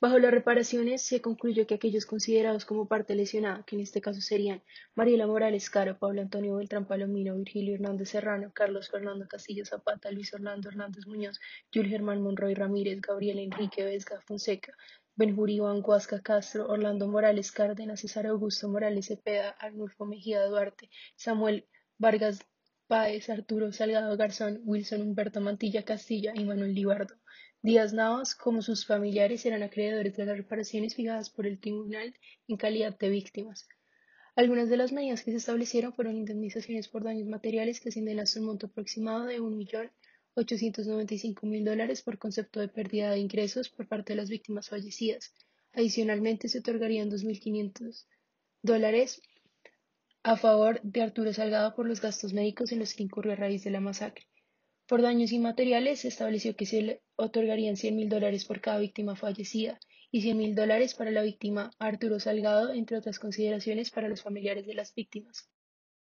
Bajo 0.00 0.18
las 0.20 0.30
reparaciones 0.30 1.02
se 1.02 1.20
concluyó 1.20 1.66
que 1.66 1.74
aquellos 1.74 2.06
considerados 2.06 2.64
como 2.64 2.86
parte 2.86 3.14
lesionada, 3.14 3.64
que 3.66 3.74
en 3.74 3.82
este 3.82 4.00
caso 4.00 4.20
serían 4.20 4.62
Mariela 4.94 5.26
Morales 5.26 5.68
Caro, 5.70 5.98
Pablo 5.98 6.22
Antonio 6.22 6.54
Beltrán 6.54 6.86
Palomino, 6.86 7.36
Virgilio 7.36 7.74
Hernández 7.74 8.10
Serrano, 8.10 8.52
Carlos 8.54 8.88
Fernando 8.88 9.26
Castillo 9.28 9.66
Zapata, 9.66 10.12
Luis 10.12 10.32
Orlando 10.32 10.68
Hernández 10.68 11.06
Muñoz, 11.08 11.40
Julio 11.74 11.90
Germán 11.90 12.22
Monroy 12.22 12.54
Ramírez, 12.54 13.00
Gabriel 13.00 13.40
Enrique 13.40 13.84
Vesga 13.84 14.22
Fonseca, 14.22 14.72
Benjuri 15.18 15.56
Iván 15.56 15.82
Guasca 15.82 16.22
Castro, 16.22 16.68
Orlando 16.68 17.08
Morales 17.08 17.50
Cárdenas, 17.50 17.98
César 18.02 18.28
Augusto 18.28 18.68
Morales 18.68 19.06
Cepeda, 19.06 19.50
Arnulfo 19.58 20.06
Mejía 20.06 20.44
Duarte, 20.44 20.90
Samuel 21.16 21.66
Vargas 21.98 22.38
Páez, 22.86 23.28
Arturo 23.28 23.72
Salgado 23.72 24.16
Garzón, 24.16 24.60
Wilson 24.64 25.02
Humberto 25.02 25.40
Mantilla 25.40 25.84
Castilla 25.84 26.34
y 26.36 26.44
Manuel 26.44 26.72
Libardo. 26.72 27.16
Díaz 27.62 27.92
Navas, 27.92 28.36
como 28.36 28.62
sus 28.62 28.86
familiares, 28.86 29.44
eran 29.44 29.64
acreedores 29.64 30.16
de 30.16 30.24
las 30.24 30.36
reparaciones 30.36 30.94
fijadas 30.94 31.30
por 31.30 31.48
el 31.48 31.58
tribunal 31.58 32.14
en 32.46 32.56
calidad 32.56 32.96
de 32.96 33.08
víctimas. 33.08 33.66
Algunas 34.36 34.68
de 34.70 34.76
las 34.76 34.92
medidas 34.92 35.24
que 35.24 35.32
se 35.32 35.38
establecieron 35.38 35.94
fueron 35.94 36.16
indemnizaciones 36.16 36.86
por 36.86 37.02
daños 37.02 37.26
materiales 37.26 37.80
que 37.80 37.88
ascienden 37.88 38.20
hasta 38.20 38.38
un 38.38 38.46
monto 38.46 38.68
aproximado 38.68 39.24
de 39.24 39.40
1.895.000 40.38 41.64
dólares 41.64 42.02
por 42.02 42.18
concepto 42.18 42.60
de 42.60 42.68
pérdida 42.68 43.10
de 43.10 43.18
ingresos 43.18 43.68
por 43.68 43.88
parte 43.88 44.12
de 44.12 44.18
las 44.18 44.28
víctimas 44.28 44.68
fallecidas. 44.68 45.34
Adicionalmente, 45.72 46.48
se 46.48 46.60
otorgarían 46.60 47.10
2.500 47.10 48.06
dólares 48.62 49.20
a 50.22 50.36
favor 50.36 50.80
de 50.82 51.02
Arturo 51.02 51.32
Salgado 51.32 51.74
por 51.74 51.86
los 51.88 52.00
gastos 52.00 52.32
médicos 52.32 52.72
en 52.72 52.78
los 52.78 52.94
que 52.94 53.02
incurrió 53.02 53.32
a 53.32 53.36
raíz 53.36 53.64
de 53.64 53.70
la 53.70 53.80
masacre. 53.80 54.26
Por 54.86 55.02
daños 55.02 55.32
inmateriales 55.32 56.00
se 56.00 56.08
estableció 56.08 56.56
que 56.56 56.66
se 56.66 56.82
le 56.82 57.02
otorgarían 57.16 57.76
100 57.76 57.96
mil 57.96 58.08
dólares 58.08 58.44
por 58.44 58.60
cada 58.60 58.78
víctima 58.78 59.16
fallecida 59.16 59.78
y 60.10 60.22
100 60.22 60.38
mil 60.38 60.54
dólares 60.54 60.94
para 60.94 61.10
la 61.10 61.22
víctima 61.22 61.70
Arturo 61.78 62.20
Salgado, 62.20 62.72
entre 62.72 62.96
otras 62.96 63.18
consideraciones 63.18 63.90
para 63.90 64.08
los 64.08 64.22
familiares 64.22 64.66
de 64.66 64.74
las 64.74 64.94
víctimas. 64.94 65.50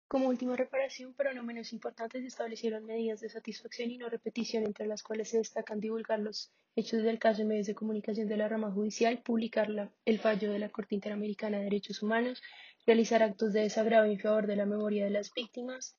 Como 0.07 0.27
última 0.27 0.55
reparación, 0.55 1.15
pero 1.17 1.33
no 1.33 1.43
menos 1.43 1.73
importante, 1.73 2.21
se 2.21 2.27
establecieron 2.27 2.85
medidas 2.85 3.21
de 3.21 3.29
satisfacción 3.29 3.89
y 3.89 3.97
no 3.97 4.07
repetición, 4.07 4.63
entre 4.63 4.85
las 4.85 5.01
cuales 5.01 5.29
se 5.29 5.39
destacan 5.39 5.79
divulgar 5.79 6.19
los 6.19 6.51
hechos 6.75 7.01
del 7.01 7.17
caso 7.17 7.41
en 7.41 7.47
medios 7.47 7.65
de 7.67 7.73
comunicación 7.73 8.27
de 8.27 8.37
la 8.37 8.47
rama 8.47 8.71
judicial, 8.71 9.23
publicar 9.23 9.67
el 10.05 10.19
fallo 10.19 10.51
de 10.51 10.59
la 10.59 10.69
Corte 10.69 10.93
Interamericana 10.93 11.57
de 11.57 11.63
Derechos 11.63 12.03
Humanos, 12.03 12.43
realizar 12.85 13.23
actos 13.23 13.51
de 13.53 13.61
desagrado 13.61 14.05
en 14.05 14.19
favor 14.19 14.45
de 14.45 14.55
la 14.55 14.65
memoria 14.65 15.05
de 15.05 15.09
las 15.11 15.33
víctimas, 15.33 15.95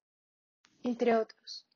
entre 0.84 1.16
otros. 1.16 1.66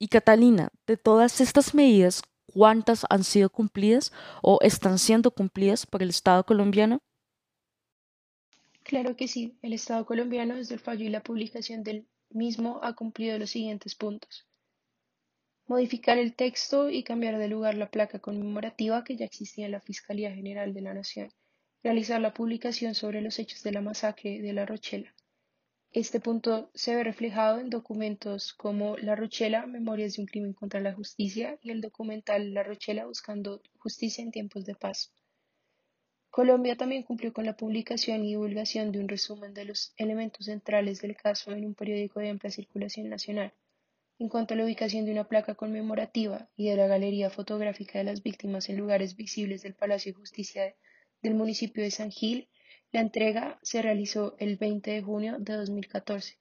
Y 0.00 0.08
Catalina, 0.08 0.70
de 0.86 0.96
todas 0.96 1.40
estas 1.40 1.74
medidas, 1.74 2.22
¿cuántas 2.52 3.04
han 3.10 3.22
sido 3.22 3.48
cumplidas 3.50 4.12
o 4.42 4.58
están 4.62 4.98
siendo 4.98 5.30
cumplidas 5.30 5.86
por 5.86 6.02
el 6.02 6.10
Estado 6.10 6.44
colombiano? 6.44 7.00
Claro 8.90 9.14
que 9.14 9.28
sí, 9.28 9.56
el 9.62 9.72
Estado 9.72 10.04
colombiano 10.04 10.56
desde 10.56 10.74
el 10.74 10.80
fallo 10.80 11.04
y 11.04 11.10
la 11.10 11.22
publicación 11.22 11.84
del 11.84 12.08
mismo 12.28 12.80
ha 12.82 12.96
cumplido 12.96 13.38
los 13.38 13.50
siguientes 13.50 13.94
puntos. 13.94 14.48
Modificar 15.68 16.18
el 16.18 16.34
texto 16.34 16.90
y 16.90 17.04
cambiar 17.04 17.38
de 17.38 17.46
lugar 17.46 17.76
la 17.76 17.88
placa 17.88 18.18
conmemorativa 18.18 19.04
que 19.04 19.14
ya 19.14 19.26
existía 19.26 19.66
en 19.66 19.70
la 19.70 19.80
Fiscalía 19.80 20.34
General 20.34 20.74
de 20.74 20.80
la 20.80 20.92
Nación. 20.92 21.32
Realizar 21.84 22.20
la 22.20 22.34
publicación 22.34 22.96
sobre 22.96 23.22
los 23.22 23.38
hechos 23.38 23.62
de 23.62 23.70
la 23.70 23.80
masacre 23.80 24.42
de 24.42 24.52
La 24.52 24.66
Rochela. 24.66 25.14
Este 25.92 26.18
punto 26.18 26.72
se 26.74 26.96
ve 26.96 27.04
reflejado 27.04 27.60
en 27.60 27.70
documentos 27.70 28.54
como 28.54 28.96
La 28.96 29.14
Rochela, 29.14 29.66
Memorias 29.66 30.16
de 30.16 30.22
un 30.22 30.26
crimen 30.26 30.52
contra 30.52 30.80
la 30.80 30.94
justicia 30.94 31.60
y 31.62 31.70
el 31.70 31.80
documental 31.80 32.54
La 32.54 32.64
Rochela 32.64 33.06
buscando 33.06 33.62
justicia 33.78 34.24
en 34.24 34.32
tiempos 34.32 34.66
de 34.66 34.74
paz. 34.74 35.12
Colombia 36.30 36.76
también 36.76 37.02
cumplió 37.02 37.32
con 37.32 37.44
la 37.44 37.56
publicación 37.56 38.24
y 38.24 38.28
divulgación 38.28 38.92
de 38.92 39.00
un 39.00 39.08
resumen 39.08 39.52
de 39.52 39.64
los 39.64 39.92
elementos 39.96 40.46
centrales 40.46 41.00
del 41.00 41.16
caso 41.16 41.50
en 41.50 41.64
un 41.64 41.74
periódico 41.74 42.20
de 42.20 42.28
amplia 42.28 42.52
circulación 42.52 43.08
nacional. 43.08 43.52
En 44.20 44.28
cuanto 44.28 44.54
a 44.54 44.56
la 44.56 44.64
ubicación 44.64 45.06
de 45.06 45.10
una 45.10 45.26
placa 45.26 45.56
conmemorativa 45.56 46.48
y 46.56 46.68
de 46.68 46.76
la 46.76 46.86
galería 46.86 47.30
fotográfica 47.30 47.98
de 47.98 48.04
las 48.04 48.22
víctimas 48.22 48.68
en 48.68 48.76
lugares 48.76 49.16
visibles 49.16 49.62
del 49.62 49.74
Palacio 49.74 50.12
de 50.12 50.18
Justicia 50.20 50.76
del 51.20 51.34
municipio 51.34 51.82
de 51.82 51.90
San 51.90 52.12
Gil, 52.12 52.48
la 52.92 53.00
entrega 53.00 53.58
se 53.62 53.82
realizó 53.82 54.36
el 54.38 54.56
20 54.56 54.88
de 54.88 55.02
junio 55.02 55.36
de 55.40 55.54
2014, 55.54 56.38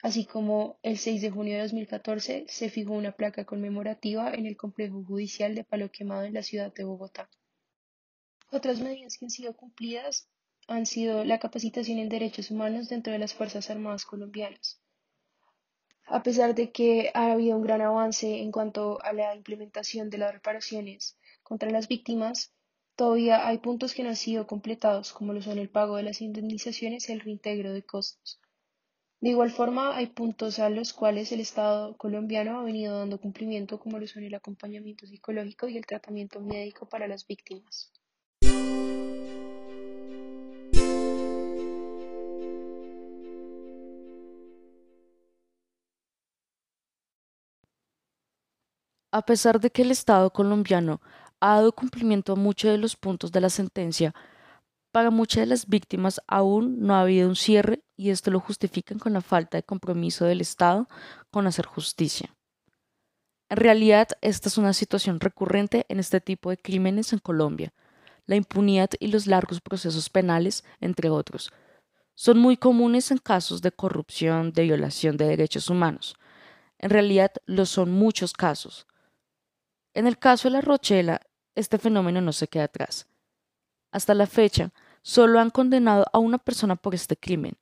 así 0.00 0.24
como 0.24 0.78
el 0.82 0.96
6 0.96 1.20
de 1.20 1.30
junio 1.30 1.56
de 1.56 1.62
2014 1.62 2.46
se 2.48 2.70
fijó 2.70 2.94
una 2.94 3.12
placa 3.12 3.44
conmemorativa 3.44 4.32
en 4.32 4.46
el 4.46 4.56
complejo 4.56 5.04
judicial 5.04 5.54
de 5.54 5.64
Palo 5.64 5.90
Quemado 5.90 6.24
en 6.24 6.32
la 6.32 6.42
ciudad 6.42 6.72
de 6.72 6.84
Bogotá. 6.84 7.28
Otras 8.54 8.80
medidas 8.80 9.18
que 9.18 9.26
han 9.26 9.30
sido 9.30 9.56
cumplidas 9.56 10.28
han 10.68 10.86
sido 10.86 11.24
la 11.24 11.38
capacitación 11.38 11.98
en 11.98 12.08
derechos 12.08 12.50
humanos 12.50 12.88
dentro 12.88 13.12
de 13.12 13.18
las 13.18 13.34
Fuerzas 13.34 13.68
Armadas 13.68 14.04
colombianas. 14.04 14.80
A 16.06 16.22
pesar 16.22 16.54
de 16.54 16.70
que 16.70 17.10
ha 17.14 17.32
habido 17.32 17.56
un 17.56 17.64
gran 17.64 17.82
avance 17.82 18.40
en 18.40 18.52
cuanto 18.52 19.02
a 19.02 19.12
la 19.12 19.34
implementación 19.34 20.08
de 20.08 20.18
las 20.18 20.32
reparaciones 20.32 21.18
contra 21.42 21.70
las 21.70 21.88
víctimas, 21.88 22.54
Todavía 22.96 23.48
hay 23.48 23.58
puntos 23.58 23.92
que 23.92 24.04
no 24.04 24.10
han 24.10 24.16
sido 24.16 24.46
completados, 24.46 25.12
como 25.12 25.32
lo 25.32 25.42
son 25.42 25.58
el 25.58 25.68
pago 25.68 25.96
de 25.96 26.04
las 26.04 26.20
indemnizaciones 26.20 27.08
y 27.08 27.12
el 27.12 27.20
reintegro 27.20 27.72
de 27.72 27.82
costos. 27.82 28.40
De 29.20 29.30
igual 29.30 29.50
forma, 29.50 29.96
hay 29.96 30.06
puntos 30.06 30.60
a 30.60 30.70
los 30.70 30.92
cuales 30.92 31.32
el 31.32 31.40
Estado 31.40 31.96
colombiano 31.96 32.60
ha 32.60 32.62
venido 32.62 32.96
dando 32.96 33.20
cumplimiento, 33.20 33.80
como 33.80 33.98
lo 33.98 34.06
son 34.06 34.22
el 34.22 34.34
acompañamiento 34.34 35.08
psicológico 35.08 35.66
y 35.66 35.76
el 35.76 35.86
tratamiento 35.86 36.40
médico 36.40 36.88
para 36.88 37.08
las 37.08 37.26
víctimas. 37.26 37.90
A 49.14 49.22
pesar 49.22 49.60
de 49.60 49.70
que 49.70 49.82
el 49.82 49.92
Estado 49.92 50.30
colombiano 50.30 51.00
ha 51.38 51.54
dado 51.54 51.70
cumplimiento 51.70 52.32
a 52.32 52.36
muchos 52.36 52.72
de 52.72 52.78
los 52.78 52.96
puntos 52.96 53.30
de 53.30 53.40
la 53.40 53.48
sentencia, 53.48 54.12
para 54.90 55.10
muchas 55.10 55.42
de 55.42 55.46
las 55.46 55.68
víctimas 55.68 56.20
aún 56.26 56.80
no 56.80 56.96
ha 56.96 57.02
habido 57.02 57.28
un 57.28 57.36
cierre 57.36 57.84
y 57.96 58.10
esto 58.10 58.32
lo 58.32 58.40
justifican 58.40 58.98
con 58.98 59.12
la 59.12 59.20
falta 59.20 59.56
de 59.56 59.62
compromiso 59.62 60.24
del 60.24 60.40
Estado 60.40 60.88
con 61.30 61.46
hacer 61.46 61.64
justicia. 61.64 62.34
En 63.48 63.56
realidad, 63.56 64.08
esta 64.20 64.48
es 64.48 64.58
una 64.58 64.72
situación 64.72 65.20
recurrente 65.20 65.86
en 65.88 66.00
este 66.00 66.20
tipo 66.20 66.50
de 66.50 66.56
crímenes 66.56 67.12
en 67.12 67.20
Colombia. 67.20 67.72
La 68.26 68.36
impunidad 68.36 68.90
y 69.00 69.08
los 69.08 69.26
largos 69.26 69.60
procesos 69.60 70.08
penales, 70.08 70.64
entre 70.80 71.10
otros, 71.10 71.52
son 72.14 72.38
muy 72.38 72.56
comunes 72.56 73.10
en 73.10 73.18
casos 73.18 73.60
de 73.60 73.72
corrupción, 73.72 74.52
de 74.52 74.62
violación 74.62 75.16
de 75.16 75.26
derechos 75.26 75.68
humanos. 75.68 76.16
En 76.78 76.90
realidad, 76.90 77.32
lo 77.46 77.66
son 77.66 77.90
muchos 77.90 78.32
casos. 78.32 78.86
En 79.92 80.06
el 80.06 80.18
caso 80.18 80.48
de 80.48 80.52
la 80.52 80.60
Rochela, 80.60 81.20
este 81.54 81.78
fenómeno 81.78 82.20
no 82.20 82.32
se 82.32 82.48
queda 82.48 82.64
atrás. 82.64 83.06
Hasta 83.92 84.14
la 84.14 84.26
fecha, 84.26 84.72
solo 85.02 85.38
han 85.38 85.50
condenado 85.50 86.06
a 86.12 86.18
una 86.18 86.38
persona 86.38 86.76
por 86.76 86.94
este 86.94 87.16
crimen. 87.16 87.56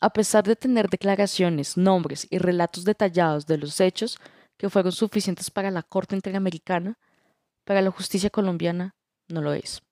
A 0.00 0.10
pesar 0.10 0.44
de 0.44 0.56
tener 0.56 0.88
declaraciones, 0.88 1.76
nombres 1.76 2.26
y 2.28 2.38
relatos 2.38 2.84
detallados 2.84 3.46
de 3.46 3.58
los 3.58 3.80
hechos 3.80 4.18
que 4.56 4.68
fueron 4.68 4.92
suficientes 4.92 5.50
para 5.50 5.70
la 5.70 5.82
Corte 5.82 6.16
Interamericana, 6.16 6.98
para 7.64 7.80
la 7.80 7.90
justicia 7.90 8.28
colombiana 8.28 8.94
no 9.32 9.42
lo 9.42 9.52
es. 9.52 9.82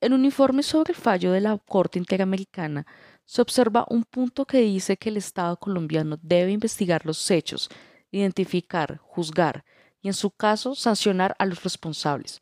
En 0.00 0.12
un 0.12 0.24
informe 0.24 0.62
sobre 0.62 0.92
el 0.92 0.98
fallo 0.98 1.32
de 1.32 1.40
la 1.40 1.58
Corte 1.58 1.98
Interamericana 1.98 2.86
se 3.24 3.42
observa 3.42 3.86
un 3.88 4.04
punto 4.04 4.46
que 4.46 4.58
dice 4.58 4.96
que 4.96 5.10
el 5.10 5.16
Estado 5.16 5.56
colombiano 5.58 6.18
debe 6.22 6.52
investigar 6.52 7.04
los 7.04 7.30
hechos, 7.30 7.68
identificar, 8.10 8.98
juzgar 8.98 9.64
y, 10.00 10.08
en 10.08 10.14
su 10.14 10.30
caso, 10.30 10.74
sancionar 10.74 11.36
a 11.38 11.46
los 11.46 11.62
responsables. 11.62 12.40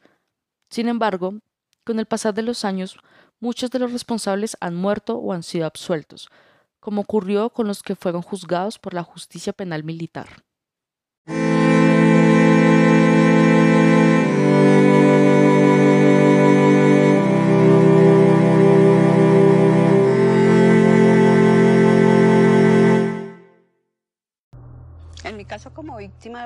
Sin 0.70 0.88
embargo, 0.88 1.34
con 1.84 1.98
el 1.98 2.06
pasar 2.06 2.32
de 2.34 2.42
los 2.42 2.64
años, 2.64 2.96
muchos 3.40 3.70
de 3.70 3.78
los 3.78 3.92
responsables 3.92 4.56
han 4.60 4.74
muerto 4.74 5.16
o 5.16 5.32
han 5.32 5.42
sido 5.42 5.66
absueltos, 5.66 6.28
como 6.80 7.02
ocurrió 7.02 7.50
con 7.50 7.66
los 7.66 7.82
que 7.82 7.96
fueron 7.96 8.22
juzgados 8.22 8.78
por 8.78 8.94
la 8.94 9.02
justicia 9.02 9.52
penal 9.52 9.84
militar. 9.84 10.44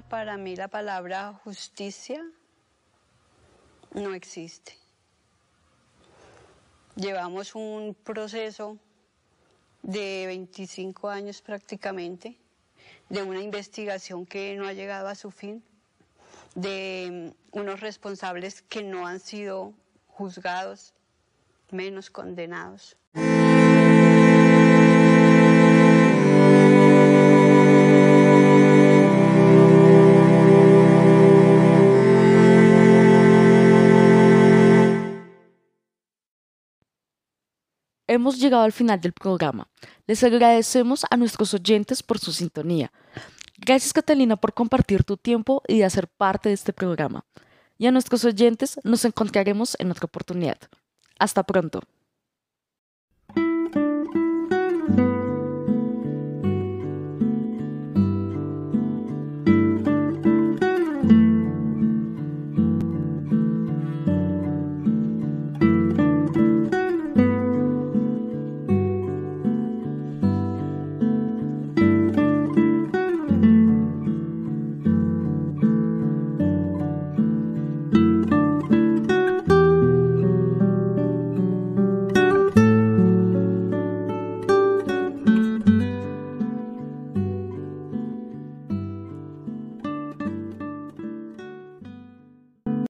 Para 0.09 0.37
mí 0.37 0.55
la 0.55 0.69
palabra 0.69 1.33
justicia 1.45 2.23
no 3.95 4.15
existe. 4.15 4.77
Llevamos 6.95 7.55
un 7.55 7.97
proceso 8.05 8.79
de 9.83 10.27
25 10.27 11.09
años 11.09 11.41
prácticamente, 11.41 12.37
de 13.09 13.23
una 13.23 13.41
investigación 13.41 14.27
que 14.27 14.55
no 14.57 14.67
ha 14.67 14.75
llegado 14.75 15.09
a 15.09 15.15
su 15.15 15.31
fin, 15.31 15.65
de 16.55 17.33
unos 17.51 17.81
responsables 17.81 18.61
que 18.63 18.83
no 18.83 19.07
han 19.07 19.21
sido 19.21 19.73
juzgados, 20.07 20.93
menos 21.71 22.11
condenados. 22.11 22.97
Hemos 38.13 38.39
llegado 38.39 38.65
al 38.65 38.73
final 38.73 39.01
del 39.01 39.15
programa. 39.15 39.69
Les 40.07 40.23
agradecemos 40.23 41.07
a 41.09 41.17
nuestros 41.17 41.55
oyentes 41.55 42.03
por 42.03 42.19
su 42.19 42.31
sintonía. 42.31 42.93
Gracias 43.57 43.95
Catalina 43.95 44.37
por 44.37 44.53
compartir 44.53 45.03
tu 45.03 45.17
tiempo 45.17 45.63
y 45.67 45.79
de 45.79 45.87
hacer 45.87 46.09
parte 46.09 46.51
de 46.51 46.55
este 46.55 46.75
programa. 46.75 47.25
Y 47.79 47.87
a 47.87 47.91
nuestros 47.91 48.27
oyentes 48.27 48.79
nos 48.85 49.07
encontraremos 49.07 49.77
en 49.79 49.91
otra 49.91 50.05
oportunidad. 50.05 50.59
Hasta 51.19 51.43
pronto. 51.43 51.81